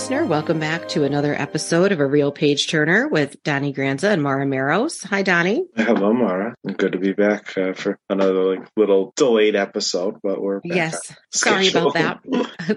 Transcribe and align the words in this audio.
Listener. 0.00 0.19
Welcome 0.30 0.60
back 0.60 0.86
to 0.90 1.02
another 1.02 1.34
episode 1.34 1.90
of 1.90 1.98
A 1.98 2.06
Reel 2.06 2.30
Page 2.30 2.68
Turner 2.68 3.08
with 3.08 3.42
Donny 3.42 3.72
Granza 3.72 4.10
and 4.10 4.22
Maura 4.22 4.46
Maros. 4.46 5.02
Hi, 5.02 5.22
Donny. 5.22 5.64
Hello, 5.74 6.12
Maura. 6.12 6.54
Good 6.76 6.92
to 6.92 6.98
be 6.98 7.12
back 7.12 7.58
uh, 7.58 7.72
for 7.72 7.98
another 8.08 8.54
like, 8.54 8.68
little 8.76 9.12
delayed 9.16 9.56
episode, 9.56 10.18
but 10.22 10.40
we're 10.40 10.60
yes. 10.62 11.12
Sorry 11.32 11.66
about 11.66 11.94
that. 11.94 12.20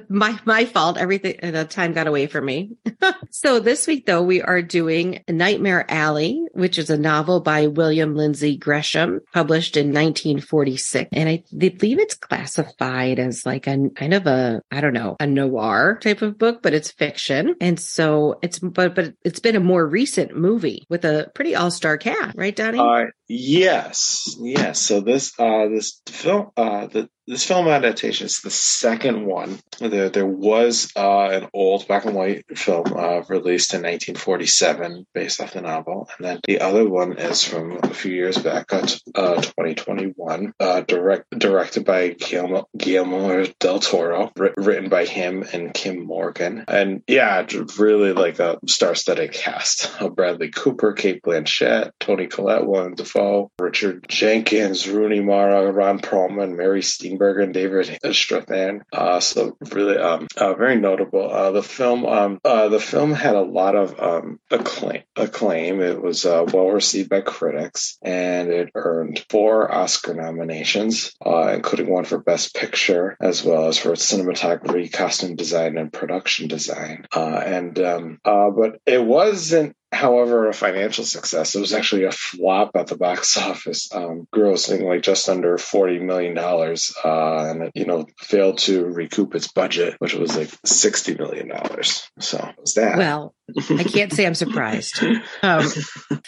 my 0.09 0.39
my 0.45 0.65
fault. 0.65 0.97
Everything 0.97 1.51
the 1.51 1.63
time 1.65 1.93
got 1.93 2.07
away 2.07 2.25
from 2.25 2.45
me. 2.45 2.71
so 3.29 3.59
this 3.59 3.85
week, 3.85 4.07
though, 4.07 4.23
we 4.23 4.41
are 4.41 4.63
doing 4.63 5.23
Nightmare 5.29 5.85
Alley, 5.87 6.43
which 6.53 6.79
is 6.79 6.89
a 6.89 6.97
novel 6.97 7.39
by 7.41 7.67
William 7.67 8.15
Lindsay 8.15 8.57
Gresham, 8.57 9.19
published 9.31 9.77
in 9.77 9.89
1946, 9.89 11.09
and 11.13 11.29
I 11.29 11.43
believe 11.55 11.99
it's 11.99 12.15
classified 12.15 13.19
as 13.19 13.45
like 13.45 13.67
a 13.67 13.89
kind 13.95 14.15
of 14.15 14.25
a 14.25 14.63
I 14.71 14.81
don't 14.81 14.93
know 14.93 15.17
a 15.19 15.27
noir 15.27 15.99
type 16.01 16.23
of 16.23 16.39
book, 16.39 16.63
but 16.63 16.73
it's 16.73 16.89
fiction. 16.89 17.42
And 17.61 17.79
so 17.79 18.39
it's, 18.41 18.59
but, 18.59 18.95
but 18.95 19.13
it's 19.23 19.39
been 19.39 19.55
a 19.55 19.59
more 19.59 19.85
recent 19.85 20.35
movie 20.35 20.85
with 20.89 21.05
a 21.05 21.31
pretty 21.35 21.55
all 21.55 21.71
star 21.71 21.97
cast, 21.97 22.37
right, 22.37 22.55
Donny? 22.55 22.79
Uh, 22.79 23.05
yes. 23.33 24.35
Yes. 24.39 24.79
So 24.81 25.01
this, 25.01 25.37
uh, 25.39 25.67
this 25.67 26.01
film, 26.07 26.51
uh, 26.55 26.87
the, 26.87 27.09
this 27.25 27.45
film 27.45 27.67
adaptation 27.67 28.25
is 28.25 28.41
the 28.41 28.49
second 28.49 29.25
one. 29.25 29.59
There, 29.79 30.09
there 30.09 30.25
was 30.25 30.91
uh, 30.95 31.29
an 31.29 31.47
old 31.53 31.87
black 31.87 32.03
and 32.03 32.15
white 32.15 32.45
film 32.57 32.87
uh, 32.87 33.21
released 33.29 33.73
in 33.73 33.81
1947 33.81 35.05
based 35.13 35.39
off 35.39 35.53
the 35.53 35.61
novel, 35.61 36.09
and 36.17 36.27
then 36.27 36.39
the 36.45 36.59
other 36.59 36.87
one 36.87 37.13
is 37.17 37.43
from 37.43 37.79
a 37.81 37.93
few 37.93 38.11
years 38.11 38.37
back, 38.37 38.73
uh, 38.73 38.81
2021, 38.81 40.53
uh, 40.59 40.81
direct, 40.81 41.29
directed 41.37 41.85
by 41.85 42.09
Guillermo, 42.09 42.67
Guillermo 42.77 43.45
del 43.59 43.79
Toro, 43.79 44.31
written 44.35 44.89
by 44.89 45.05
him 45.05 45.45
and 45.53 45.73
Kim 45.73 46.05
Morgan, 46.05 46.65
and 46.67 47.03
yeah, 47.07 47.45
really 47.77 48.11
like 48.11 48.39
a 48.39 48.59
star-studded 48.67 49.31
cast: 49.31 49.89
Bradley 50.15 50.49
Cooper, 50.49 50.91
Cate 50.91 51.21
Blanchett, 51.23 51.91
Toni 52.01 52.27
Collette, 52.27 52.67
Willem 52.67 52.95
Dafoe, 52.95 53.22
Richard 53.59 54.05
Jenkins, 54.07 54.87
Rooney 54.87 55.19
Mara, 55.19 55.71
Ron 55.71 55.99
Perlman, 55.99 56.55
Mary 56.55 56.81
Steenburgen 56.81 57.43
and 57.43 57.53
David 57.53 57.99
Strathairn. 58.03 58.81
Uh, 58.91 59.19
so 59.19 59.57
really, 59.71 59.97
um, 59.97 60.27
uh, 60.37 60.53
very 60.53 60.79
notable. 60.79 61.29
Uh, 61.31 61.51
the 61.51 61.63
film, 61.63 62.05
um, 62.05 62.39
uh, 62.43 62.69
the 62.69 62.79
film 62.79 63.13
had 63.13 63.35
a 63.35 63.41
lot 63.41 63.75
of 63.75 63.99
um, 63.99 64.39
acclaim. 64.51 65.03
Acclaim. 65.15 65.81
It 65.81 66.01
was 66.01 66.25
uh, 66.25 66.45
well 66.51 66.69
received 66.69 67.09
by 67.09 67.21
critics, 67.21 67.97
and 68.01 68.49
it 68.49 68.71
earned 68.75 69.25
four 69.29 69.73
Oscar 69.73 70.13
nominations, 70.13 71.13
uh, 71.25 71.51
including 71.53 71.89
one 71.89 72.05
for 72.05 72.17
Best 72.17 72.55
Picture, 72.55 73.17
as 73.19 73.43
well 73.43 73.67
as 73.67 73.77
for 73.77 73.91
cinematography, 73.91 74.91
costume 74.91 75.35
design, 75.35 75.77
and 75.77 75.91
production 75.91 76.47
design. 76.47 77.05
and 77.13 77.79
um, 77.79 78.19
but 78.23 78.79
it 78.85 79.03
wasn't 79.03 79.75
however, 79.93 80.49
a 80.49 80.53
financial 80.53 81.03
success. 81.03 81.55
It 81.55 81.59
was 81.59 81.73
actually 81.73 82.03
a 82.03 82.11
flop 82.11 82.71
at 82.75 82.87
the 82.87 82.97
box 82.97 83.37
office, 83.49 83.93
um, 83.93 84.27
grossing 84.33 84.83
like 84.83 85.01
just 85.01 85.29
under 85.29 85.57
forty 85.57 85.99
million 85.99 86.33
dollars, 86.33 86.95
uh, 87.03 87.49
and 87.49 87.63
it, 87.63 87.71
you 87.75 87.85
know 87.85 88.05
failed 88.19 88.57
to 88.59 88.85
recoup 88.85 89.35
its 89.35 89.51
budget, 89.51 89.95
which 89.99 90.13
was 90.13 90.35
like 90.35 90.49
sixty 90.65 91.15
million 91.15 91.47
dollars. 91.49 92.09
So 92.19 92.49
was 92.57 92.73
that. 92.75 92.97
Well, 92.97 93.33
I 93.69 93.83
can't 93.83 94.13
say 94.13 94.25
I'm 94.25 94.35
surprised. 94.35 95.03
Um, 95.41 95.67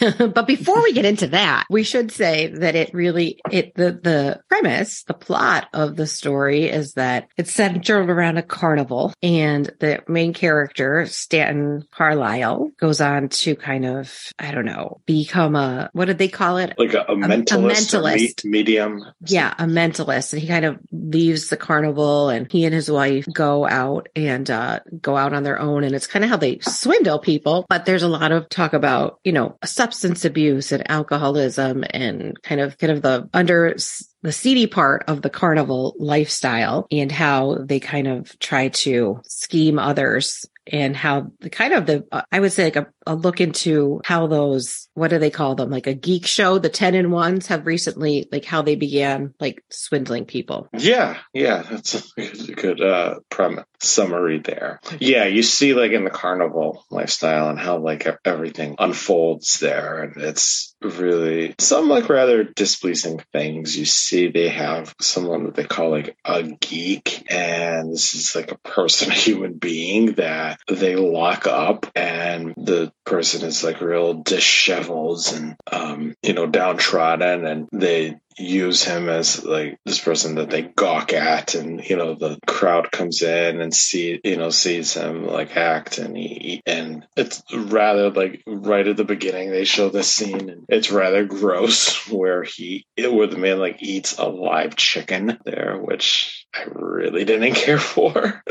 but 0.18 0.46
before 0.46 0.82
we 0.82 0.92
get 0.92 1.04
into 1.04 1.28
that, 1.28 1.66
we 1.70 1.82
should 1.82 2.12
say 2.12 2.48
that 2.48 2.74
it 2.74 2.92
really 2.92 3.40
it 3.50 3.74
the 3.74 3.92
the 3.92 4.40
premise, 4.48 5.04
the 5.04 5.14
plot 5.14 5.68
of 5.72 5.96
the 5.96 6.06
story 6.06 6.64
is 6.64 6.94
that 6.94 7.28
it's 7.36 7.52
centered 7.52 8.10
around 8.10 8.36
a 8.36 8.42
carnival, 8.42 9.12
and 9.22 9.70
the 9.80 10.02
main 10.08 10.32
character 10.32 11.06
Stanton 11.06 11.84
Carlisle 11.90 12.70
goes 12.78 13.00
on 13.00 13.28
to 13.28 13.56
kind 13.56 13.86
of, 13.86 14.32
I 14.38 14.50
don't 14.50 14.64
know, 14.64 15.00
become 15.06 15.56
a, 15.56 15.90
what 15.92 16.06
did 16.06 16.18
they 16.18 16.28
call 16.28 16.58
it? 16.58 16.74
Like 16.78 16.94
a, 16.94 17.00
a 17.02 17.16
mentalist, 17.16 17.94
a 17.94 17.98
mentalist. 17.98 18.44
Me- 18.44 18.50
medium. 18.50 19.04
Yeah, 19.24 19.54
a 19.58 19.64
mentalist. 19.64 20.32
And 20.32 20.42
he 20.42 20.48
kind 20.48 20.64
of 20.64 20.78
leaves 20.92 21.48
the 21.48 21.56
carnival 21.56 22.28
and 22.28 22.50
he 22.50 22.64
and 22.64 22.74
his 22.74 22.90
wife 22.90 23.26
go 23.32 23.66
out 23.66 24.08
and 24.14 24.50
uh, 24.50 24.80
go 25.00 25.16
out 25.16 25.32
on 25.32 25.42
their 25.42 25.58
own. 25.58 25.84
And 25.84 25.94
it's 25.94 26.06
kind 26.06 26.24
of 26.24 26.30
how 26.30 26.36
they 26.36 26.58
swindle 27.06 27.18
people. 27.18 27.66
But 27.68 27.84
there's 27.84 28.02
a 28.02 28.08
lot 28.08 28.32
of 28.32 28.48
talk 28.48 28.72
about, 28.72 29.20
you 29.24 29.32
know, 29.32 29.56
substance 29.64 30.24
abuse 30.24 30.72
and 30.72 30.88
alcoholism 30.90 31.84
and 31.90 32.40
kind 32.42 32.60
of, 32.60 32.78
kind 32.78 32.92
of 32.92 33.02
the 33.02 33.28
under 33.32 33.76
the 34.22 34.32
seedy 34.32 34.66
part 34.66 35.04
of 35.08 35.22
the 35.22 35.30
carnival 35.30 35.94
lifestyle 35.98 36.86
and 36.90 37.12
how 37.12 37.58
they 37.64 37.80
kind 37.80 38.08
of 38.08 38.36
try 38.38 38.68
to 38.68 39.20
scheme 39.24 39.78
others 39.78 40.46
and 40.66 40.96
how 40.96 41.30
the 41.40 41.50
kind 41.50 41.72
of 41.72 41.86
the 41.86 42.04
uh, 42.10 42.22
I 42.32 42.40
would 42.40 42.52
say 42.52 42.64
like 42.64 42.76
a, 42.76 42.86
a, 43.06 43.14
look 43.14 43.40
into 43.40 44.00
how 44.04 44.26
those 44.26 44.88
what 44.94 45.08
do 45.08 45.18
they 45.18 45.30
call 45.30 45.54
them? 45.54 45.70
Like 45.70 45.86
a 45.86 45.94
geek 45.94 46.26
show? 46.26 46.58
The 46.58 46.68
10 46.68 46.94
and 46.94 47.12
ones 47.12 47.46
have 47.48 47.66
recently 47.66 48.28
like 48.32 48.44
how 48.44 48.62
they 48.62 48.76
began 48.76 49.34
like 49.40 49.62
swindling 49.70 50.24
people. 50.24 50.68
Yeah 50.76 51.18
yeah 51.32 51.62
that's 51.62 51.94
a 52.16 52.52
good 52.52 52.80
uh 52.80 53.20
premise 53.30 53.64
summary 53.80 54.38
there. 54.38 54.80
Yeah 54.98 55.24
you 55.24 55.42
see 55.42 55.74
like 55.74 55.92
in 55.92 56.04
the 56.04 56.10
carnival 56.10 56.84
lifestyle 56.90 57.48
and 57.48 57.58
how 57.58 57.78
like 57.78 58.06
everything 58.24 58.76
unfolds 58.78 59.58
there 59.60 60.02
and 60.02 60.16
it's 60.16 60.74
really 60.82 61.54
some 61.58 61.88
like 61.88 62.08
rather 62.08 62.44
displeasing 62.44 63.22
things. 63.32 63.76
You 63.76 63.84
see 63.84 64.28
they 64.28 64.48
have 64.48 64.94
someone 65.00 65.44
that 65.44 65.54
they 65.54 65.64
call 65.64 65.90
like 65.90 66.16
a 66.24 66.42
geek 66.42 67.24
and 67.30 67.92
this 67.92 68.14
is 68.14 68.34
like 68.34 68.52
a 68.52 68.58
person 68.68 69.10
a 69.10 69.14
human 69.14 69.54
being 69.54 70.12
that 70.14 70.58
they 70.68 70.96
lock 70.96 71.46
up 71.46 71.86
and 71.94 72.54
the 72.56 72.92
person 73.06 73.46
is 73.46 73.64
like 73.64 73.80
real 73.80 74.14
disheveled 74.14 75.24
and 75.34 75.56
um, 75.70 76.14
you 76.22 76.34
know 76.34 76.46
downtrodden 76.46 77.46
and 77.46 77.68
they 77.72 78.16
use 78.38 78.82
him 78.82 79.08
as 79.08 79.44
like 79.44 79.78
this 79.86 79.98
person 79.98 80.34
that 80.34 80.50
they 80.50 80.62
gawk 80.62 81.12
at 81.14 81.54
and 81.54 81.88
you 81.88 81.96
know 81.96 82.14
the 82.14 82.38
crowd 82.46 82.90
comes 82.90 83.22
in 83.22 83.62
and 83.62 83.74
see 83.74 84.20
you 84.24 84.36
know 84.36 84.50
sees 84.50 84.92
him 84.92 85.26
like 85.26 85.56
act 85.56 85.96
and 85.98 86.16
he 86.16 86.60
and 86.66 87.06
it's 87.16 87.42
rather 87.54 88.10
like 88.10 88.42
right 88.46 88.86
at 88.88 88.96
the 88.96 89.04
beginning 89.04 89.50
they 89.50 89.64
show 89.64 89.88
this 89.88 90.08
scene 90.08 90.50
and 90.50 90.66
it's 90.68 90.90
rather 90.90 91.24
gross 91.24 92.06
where 92.10 92.42
he 92.42 92.84
where 92.98 93.26
the 93.26 93.38
man 93.38 93.58
like 93.58 93.82
eats 93.82 94.18
a 94.18 94.26
live 94.26 94.76
chicken 94.76 95.38
there 95.44 95.78
which 95.80 96.46
I 96.54 96.64
really 96.70 97.24
didn't 97.24 97.54
care 97.54 97.78
for 97.78 98.42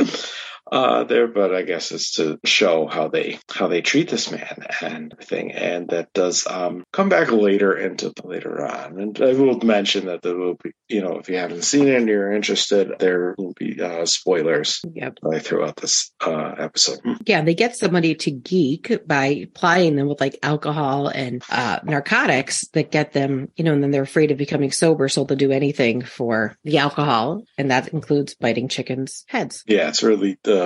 uh, 0.71 1.03
there, 1.03 1.27
but 1.27 1.53
I 1.53 1.61
guess 1.61 1.91
it's 1.91 2.15
to 2.15 2.39
show 2.43 2.87
how 2.87 3.07
they 3.07 3.39
how 3.51 3.67
they 3.67 3.81
treat 3.81 4.09
this 4.09 4.31
man 4.31 4.65
and 4.81 5.15
thing, 5.21 5.51
and 5.51 5.89
that 5.89 6.11
does 6.13 6.47
um, 6.47 6.83
come 6.91 7.09
back 7.09 7.31
later 7.31 7.77
into 7.77 8.13
later 8.23 8.65
on. 8.65 8.99
And 8.99 9.21
I 9.21 9.33
will 9.33 9.59
mention 9.59 10.05
that 10.07 10.21
there 10.21 10.35
will 10.35 10.55
be, 10.55 10.71
you 10.87 11.01
know, 11.01 11.17
if 11.19 11.29
you 11.29 11.37
haven't 11.37 11.63
seen 11.63 11.87
it 11.87 11.95
and 11.95 12.07
you're 12.07 12.31
interested, 12.31 12.93
there 12.99 13.35
will 13.37 13.53
be 13.57 13.81
uh, 13.81 14.05
spoilers 14.05 14.81
yep. 14.91 15.17
throughout 15.41 15.75
this 15.75 16.11
uh, 16.25 16.55
episode. 16.57 16.99
Yeah, 17.25 17.41
they 17.41 17.53
get 17.53 17.75
somebody 17.75 18.15
to 18.15 18.31
geek 18.31 19.07
by 19.07 19.47
plying 19.53 19.95
them 19.95 20.07
with 20.07 20.19
like 20.19 20.39
alcohol 20.41 21.07
and 21.07 21.43
uh, 21.49 21.79
narcotics 21.83 22.67
that 22.69 22.91
get 22.91 23.13
them, 23.13 23.49
you 23.55 23.63
know, 23.63 23.73
and 23.73 23.83
then 23.83 23.91
they're 23.91 24.03
afraid 24.03 24.31
of 24.31 24.37
becoming 24.37 24.71
sober, 24.71 25.09
so 25.09 25.23
they'll 25.23 25.37
do 25.37 25.51
anything 25.51 26.01
for 26.01 26.57
the 26.63 26.79
alcohol, 26.79 27.43
and 27.57 27.71
that 27.71 27.89
includes 27.89 28.33
biting 28.33 28.67
chickens' 28.67 29.25
heads. 29.27 29.63
Yeah, 29.67 29.89
it's 29.89 30.03
really 30.03 30.37
the 30.43 30.64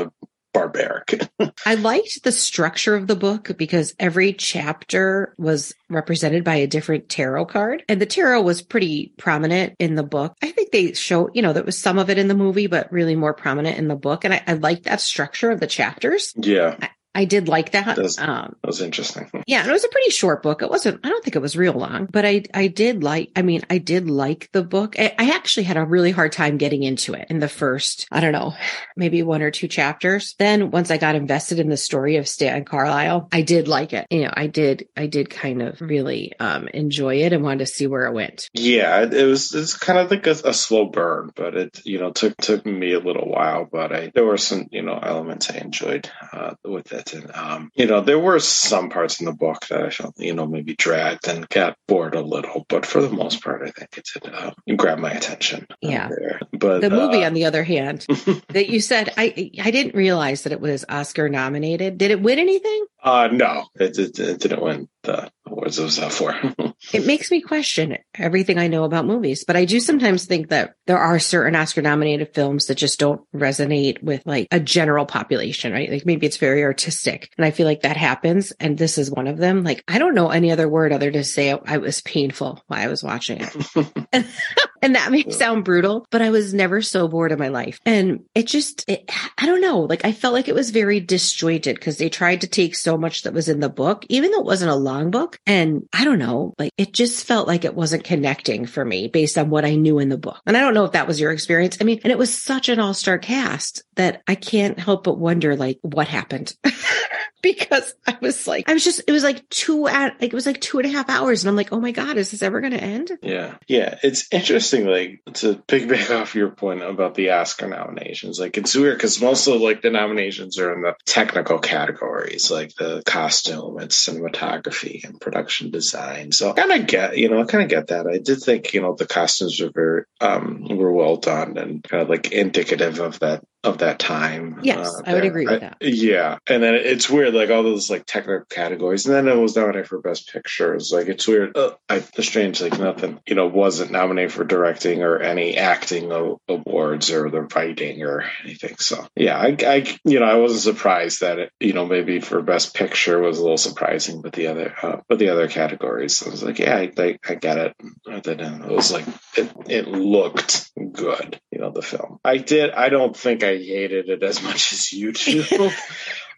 barbaric. 0.54 1.20
I 1.66 1.76
liked 1.76 2.24
the 2.24 2.32
structure 2.32 2.96
of 2.96 3.08
the 3.08 3.16
book 3.16 3.52
because 3.58 3.96
every 4.00 4.34
chapter 4.34 5.34
was 5.38 5.74
represented 5.90 6.44
by 6.44 6.56
a 6.56 6.68
different 6.68 7.10
tarot 7.10 7.46
card 7.46 7.84
and 7.88 8.02
the 8.02 8.06
tarot 8.06 8.42
was 8.42 8.62
pretty 8.62 9.14
prominent 9.18 9.76
in 9.80 9.96
the 9.96 10.04
book. 10.04 10.36
I 10.42 10.52
think 10.52 10.72
they 10.72 10.94
show, 10.94 11.30
you 11.34 11.42
know, 11.42 11.54
there 11.54 11.64
was 11.64 11.78
some 11.78 12.00
of 12.00 12.10
it 12.10 12.18
in 12.18 12.28
the 12.28 12.36
movie, 12.36 12.68
but 12.68 12.92
really 12.92 13.16
more 13.16 13.34
prominent 13.34 13.78
in 13.78 13.88
the 13.88 13.96
book. 13.96 14.26
And 14.26 14.34
I, 14.34 14.44
I 14.48 14.54
like 14.54 14.84
that 14.84 15.02
structure 15.02 15.52
of 15.52 15.60
the 15.60 15.68
chapters. 15.68 16.34
Yeah. 16.36 16.76
I, 16.82 16.90
I 17.20 17.26
did 17.26 17.50
like 17.50 17.72
that. 17.72 17.98
That 17.98 17.98
was, 17.98 18.18
um, 18.18 18.56
that 18.62 18.68
was 18.68 18.80
interesting. 18.80 19.30
Yeah, 19.46 19.60
and 19.60 19.70
it 19.70 19.74
was 19.74 19.84
a 19.84 19.90
pretty 19.90 20.12
short 20.12 20.42
book. 20.42 20.62
It 20.62 20.70
wasn't. 20.70 21.06
I 21.06 21.10
don't 21.10 21.22
think 21.22 21.36
it 21.36 21.42
was 21.42 21.58
real 21.58 21.74
long, 21.74 22.06
but 22.06 22.26
I 22.26 22.44
I 22.54 22.68
did 22.68 23.04
like. 23.04 23.30
I 23.36 23.42
mean, 23.42 23.64
I 23.70 23.78
did 23.78 24.10
like 24.10 24.50
the 24.54 24.64
book. 24.64 24.98
I, 24.98 25.14
I 25.20 25.32
actually 25.32 25.64
had 25.64 25.76
a 25.76 25.84
really 25.84 26.12
hard 26.12 26.32
time 26.32 26.58
getting 26.58 26.82
into 26.82 27.16
it 27.16 27.28
in 27.30 27.40
the 27.40 27.50
first. 27.50 28.08
I 28.10 28.22
don't 28.22 28.32
know, 28.32 28.56
maybe 28.96 29.22
one 29.22 29.42
or 29.42 29.52
two 29.52 29.68
chapters. 29.68 30.34
Then 30.40 30.72
once 30.72 30.92
I 30.92 30.98
got 30.98 31.16
invested 31.16 31.60
in 31.60 31.68
the 31.68 31.76
story 31.76 32.16
of 32.16 32.26
Stan 32.26 32.64
Carlisle, 32.64 33.28
I 33.34 33.42
did 33.42 33.68
like 33.68 33.92
it. 33.92 34.08
You 34.10 34.24
know, 34.24 34.34
I 34.34 34.48
did. 34.48 34.88
I 34.96 35.08
did 35.08 35.30
kind 35.30 35.62
of 35.62 35.82
really 35.82 36.32
um, 36.40 36.70
enjoy 36.70 37.24
it 37.24 37.34
and 37.34 37.44
wanted 37.44 37.60
to 37.60 37.66
see 37.66 37.86
where 37.86 38.06
it 38.06 38.14
went. 38.14 38.50
Yeah, 38.54 39.02
it 39.02 39.26
was. 39.26 39.54
It's 39.54 39.76
kind 39.76 40.00
of 40.00 40.10
like 40.10 40.26
a, 40.26 40.38
a 40.46 40.54
slow 40.54 40.86
burn, 40.86 41.32
but 41.36 41.58
it 41.58 41.86
you 41.86 42.00
know 42.00 42.12
took 42.12 42.38
took 42.38 42.66
me 42.66 42.94
a 42.94 43.00
little 43.00 43.28
while. 43.30 43.68
But 43.70 43.92
I 43.92 44.12
there 44.16 44.26
were 44.26 44.38
some 44.38 44.68
you 44.72 44.84
know 44.84 44.98
elements 44.98 45.52
I 45.52 45.58
enjoyed 45.58 46.10
uh, 46.32 46.54
with 46.64 46.94
it. 46.94 47.09
And, 47.14 47.32
um, 47.36 47.72
you 47.76 47.86
know, 47.86 48.02
there 48.02 48.20
were 48.20 48.40
some 48.40 48.90
parts 48.90 49.20
in 49.20 49.26
the 49.26 49.34
book 49.34 49.68
that 49.68 49.82
I 49.82 49.90
felt, 49.90 50.18
you 50.18 50.34
know, 50.34 50.46
maybe 50.46 50.76
dragged 50.76 51.28
and 51.28 51.48
got 51.50 51.78
bored 51.88 52.16
a 52.16 52.22
little, 52.22 52.66
but 52.70 52.86
for 52.86 53.02
the 53.02 53.10
most 53.10 53.44
part, 53.44 53.62
I 53.62 53.72
think 53.72 53.98
it 53.98 54.08
did 54.14 54.34
uh, 54.34 54.52
grab 54.76 55.00
my 55.00 55.12
attention. 55.12 55.68
Yeah. 55.82 56.10
There. 56.10 56.40
But 56.52 56.82
the 56.82 56.90
movie, 56.90 57.24
uh, 57.24 57.28
on 57.28 57.34
the 57.34 57.46
other 57.46 57.64
hand, 57.64 58.06
that 58.50 58.70
you 58.70 58.82
said, 58.82 59.14
I 59.18 59.52
I 59.62 59.72
didn't 59.72 59.96
realize 59.96 60.44
that 60.44 60.52
it 60.52 60.62
was 60.62 60.86
Oscar 60.90 61.30
nominated. 61.30 61.98
Did 61.98 62.12
it 62.12 62.22
win 62.22 62.40
anything? 62.40 62.86
uh, 63.04 63.30
no, 63.32 63.66
it, 63.76 63.98
it, 63.98 64.20
it 64.20 64.40
didn't 64.40 64.62
win 64.62 64.90
the 65.10 65.32
awards 65.48 65.80
was 65.80 66.00
up 66.00 66.12
for. 66.12 66.36
It 66.94 67.06
makes 67.06 67.30
me 67.30 67.42
question 67.42 67.98
everything 68.16 68.58
I 68.58 68.68
know 68.68 68.86
about 68.86 69.06
movies, 69.06 69.44
but 69.46 69.58
I 69.58 69.66
do 69.66 69.82
sometimes 69.82 70.26
think 70.26 70.48
that 70.48 70.76
there 70.88 70.98
are 70.98 71.20
certain 71.20 71.54
Oscar 71.54 71.82
nominated 71.82 72.34
films 72.34 72.68
that 72.68 72.76
just 72.76 73.00
don't 73.00 73.22
resonate 73.36 74.02
with 74.02 74.26
like 74.26 74.48
a 74.50 74.62
general 74.62 75.06
population, 75.06 75.74
right? 75.74 75.92
Like 75.92 76.06
maybe 76.06 76.26
it's 76.26 76.38
very 76.38 76.64
artistic 76.64 77.30
and 77.38 77.46
I 77.46 77.52
feel 77.52 77.66
like 77.66 77.82
that 77.82 77.98
happens. 77.98 78.54
And 78.62 78.78
this 78.78 78.98
is 78.98 79.12
one 79.12 79.28
of 79.28 79.38
them. 79.38 79.64
Like, 79.64 79.84
I 79.90 80.00
don't 80.00 80.16
know 80.16 80.30
any 80.30 80.52
other 80.52 80.70
word 80.70 80.94
other 80.94 81.12
to 81.12 81.24
say 81.26 81.52
I 81.52 81.78
was 81.78 82.02
painful 82.02 82.64
while 82.68 82.80
I 82.82 82.88
was 82.88 83.04
watching 83.04 83.42
it. 83.42 84.26
and 84.82 84.96
that 84.96 85.12
may 85.12 85.30
sound 85.30 85.66
brutal, 85.66 86.06
but 86.10 86.22
I 86.22 86.30
was 86.30 86.54
never 86.54 86.82
so 86.82 87.08
bored 87.08 87.32
in 87.32 87.40
my 87.40 87.50
life. 87.50 87.80
And 87.86 88.26
it 88.36 88.48
just, 88.48 88.86
it, 88.90 89.10
I 89.38 89.46
don't 89.46 89.62
know, 89.62 89.82
like 89.82 90.06
I 90.06 90.12
felt 90.12 90.34
like 90.34 90.48
it 90.48 90.56
was 90.56 90.72
very 90.72 91.00
disjointed 91.00 91.76
because 91.76 91.98
they 91.98 92.10
tried 92.10 92.42
to 92.42 92.48
take 92.48 92.76
so 92.76 92.98
much 92.98 93.24
that 93.24 93.34
was 93.34 93.50
in 93.50 93.60
the 93.60 93.70
book, 93.70 94.06
even 94.10 94.32
though 94.32 94.40
it 94.40 94.46
wasn't 94.46 94.72
a 94.72 94.76
long 94.76 95.12
book. 95.12 95.40
And 95.46 95.88
I 95.94 96.06
don't 96.06 96.20
know, 96.20 96.54
like 96.58 96.72
it 96.78 96.94
just 96.94 97.26
felt 97.26 97.48
like 97.48 97.66
it 97.66 97.76
wasn't 97.76 98.04
connecting 98.04 98.66
for 98.66 98.84
me 98.84 99.08
based 99.08 99.38
on 99.38 99.50
what 99.50 99.66
I 99.66 99.76
knew 99.76 100.00
in 100.00 100.10
the 100.10 100.18
book. 100.18 100.42
And 100.46 100.56
I 100.56 100.62
don't 100.62 100.74
know 100.74 100.86
if 100.86 100.94
that 100.94 101.08
was 101.08 101.20
your 101.20 101.32
experience. 101.32 101.78
I 101.80 101.84
mean, 101.84 102.00
and 102.04 102.12
it 102.12 102.18
was 102.18 102.36
such 102.36 102.70
an 102.70 102.80
all 102.80 102.94
star 102.94 103.18
cast 103.18 103.84
that 103.96 104.22
I 104.28 104.36
can't 104.36 104.80
help 104.80 105.04
but 105.04 105.18
wonder, 105.18 105.56
like, 105.56 105.80
what 105.82 106.08
happened? 106.08 106.56
because 107.44 107.94
I 108.06 108.18
was 108.22 108.48
like, 108.48 108.70
I 108.70 108.74
was 108.74 108.84
just, 108.84 109.02
it 109.08 109.12
was 109.12 109.24
like 109.24 109.48
two 109.50 109.88
at, 109.88 110.20
like, 110.22 110.32
it 110.32 110.34
was 110.34 110.46
like 110.46 110.60
two 110.60 110.80
and 110.80 110.88
a 110.88 110.92
half 110.92 111.10
hours. 111.10 111.44
And 111.44 111.50
I'm 111.50 111.56
like, 111.56 111.72
oh 111.72 111.80
my 111.80 111.92
God, 111.92 112.18
is 112.18 112.32
this 112.32 112.42
ever 112.42 112.62
going 112.62 112.74
to 112.74 112.84
end? 112.84 113.12
Yeah. 113.22 113.56
Yeah. 113.68 113.98
It's 114.04 114.28
interesting, 114.32 114.86
like, 114.86 115.22
to 115.36 115.56
piggyback 115.56 116.16
off 116.22 116.36
your 116.36 116.50
point 116.50 116.84
about 116.84 117.16
the 117.16 117.32
Oscar 117.32 117.68
nominations. 117.68 118.40
Like, 118.40 118.58
it's 118.58 118.76
weird 118.76 118.98
because 118.98 119.22
most 119.22 119.48
of 119.48 119.62
like 119.62 119.82
the 119.82 119.90
nominations 119.90 120.60
are 120.60 120.74
in 120.74 120.82
the 120.82 120.96
technical 121.06 121.60
categories, 121.60 122.52
like 122.52 122.74
the 122.76 123.04
costume 123.06 123.78
and 123.78 123.90
cinematography 123.90 125.04
and 125.04 125.20
production 125.20 125.72
design. 125.72 126.32
So 126.32 126.52
I 126.52 126.54
kind 126.54 126.72
of 126.72 126.88
get, 126.88 127.18
you 127.18 127.30
know, 127.30 127.42
I 127.42 127.46
kind 127.46 127.64
of 127.64 127.70
get 127.70 127.88
that. 127.88 128.08
I 128.08 128.18
did 128.18 128.42
think, 128.42 128.74
you 128.74 128.82
know, 128.82 128.96
the 128.96 129.08
costumes 129.08 129.60
were 129.60 129.72
very, 129.74 130.04
um, 130.22 130.66
were 130.70 130.92
well 130.92 131.18
done 131.18 131.58
and 131.58 131.84
kind 131.84 132.04
of 132.04 132.10
like 132.10 132.32
indicative 132.32 133.00
of 133.00 133.20
that 133.20 133.44
of 133.64 133.80
that 133.80 134.00
time. 134.00 134.60
Yes, 134.64 134.88
uh, 134.88 135.02
I 135.06 135.14
would 135.14 135.26
agree 135.26 135.46
with 135.46 135.56
I- 135.56 135.60
that. 135.60 135.78
Yeah, 135.82 136.38
and 136.48 136.64
then 136.64 136.76
it's 136.76 137.10
weird, 137.10 137.34
like 137.34 137.50
all 137.50 137.64
those 137.64 137.90
like 137.90 138.06
technical 138.06 138.46
categories, 138.50 139.06
and 139.06 139.14
then 139.16 139.28
it 139.28 139.40
was 139.40 139.56
nominated 139.56 139.88
for 139.88 140.00
best 140.00 140.32
pictures. 140.32 140.92
Like 140.94 141.08
it's 141.08 141.28
weird. 141.28 141.58
Uh, 141.58 141.72
I, 141.90 142.00
the 142.00 142.24
strange, 142.24 142.62
like 142.62 142.80
nothing, 142.80 143.20
you 143.28 143.36
know, 143.36 143.48
wasn't 143.48 143.92
nominated 143.92 144.32
for 144.32 144.44
directing 144.46 145.04
or 145.04 145.20
any 145.20 145.58
acting 145.58 146.12
o- 146.12 146.40
awards 146.48 147.12
or 147.12 147.30
the 147.30 147.42
writing 147.42 148.04
or 148.04 148.24
anything. 148.44 148.78
So 148.78 149.06
yeah, 149.16 149.38
I, 149.38 149.58
I, 149.66 149.98
you 150.06 150.20
know, 150.20 150.26
I 150.26 150.36
wasn't 150.36 150.62
surprised 150.76 151.22
that 151.22 151.40
it, 151.40 151.52
you 151.60 151.74
know, 151.74 151.86
maybe 151.86 152.22
for 152.22 152.42
best 152.42 152.74
picture 152.74 153.20
was 153.20 153.38
a 153.40 153.42
little 153.42 153.58
surprising, 153.58 154.22
but 154.22 154.34
the 154.34 154.48
other, 154.48 154.74
uh, 154.82 154.98
but 155.10 155.20
the 155.20 155.30
other 155.30 155.48
categories, 155.50 156.24
I 156.26 156.30
was 156.30 156.44
like, 156.44 156.60
yeah, 156.60 156.76
I, 156.78 156.92
I, 156.98 157.20
I 157.28 157.36
get 157.36 157.58
it. 157.58 157.76
I 158.10 158.20
didn't. 158.20 158.64
It 158.64 158.72
was 158.72 158.92
like 158.92 159.06
it, 159.36 159.52
it 159.68 159.88
looked 159.88 160.72
good, 160.94 161.40
you 161.60 161.66
know, 161.66 161.72
the 161.72 161.82
film. 161.82 162.22
I 162.24 162.38
did. 162.38 162.72
I 162.72 162.88
don't 162.88 163.16
think 163.16 163.44
I 163.44 163.58
hated 163.58 164.08
it 164.08 164.24
as 164.24 164.42
much 164.42 164.72
as 164.72 164.94
you 164.94 165.12
do. 165.12 165.44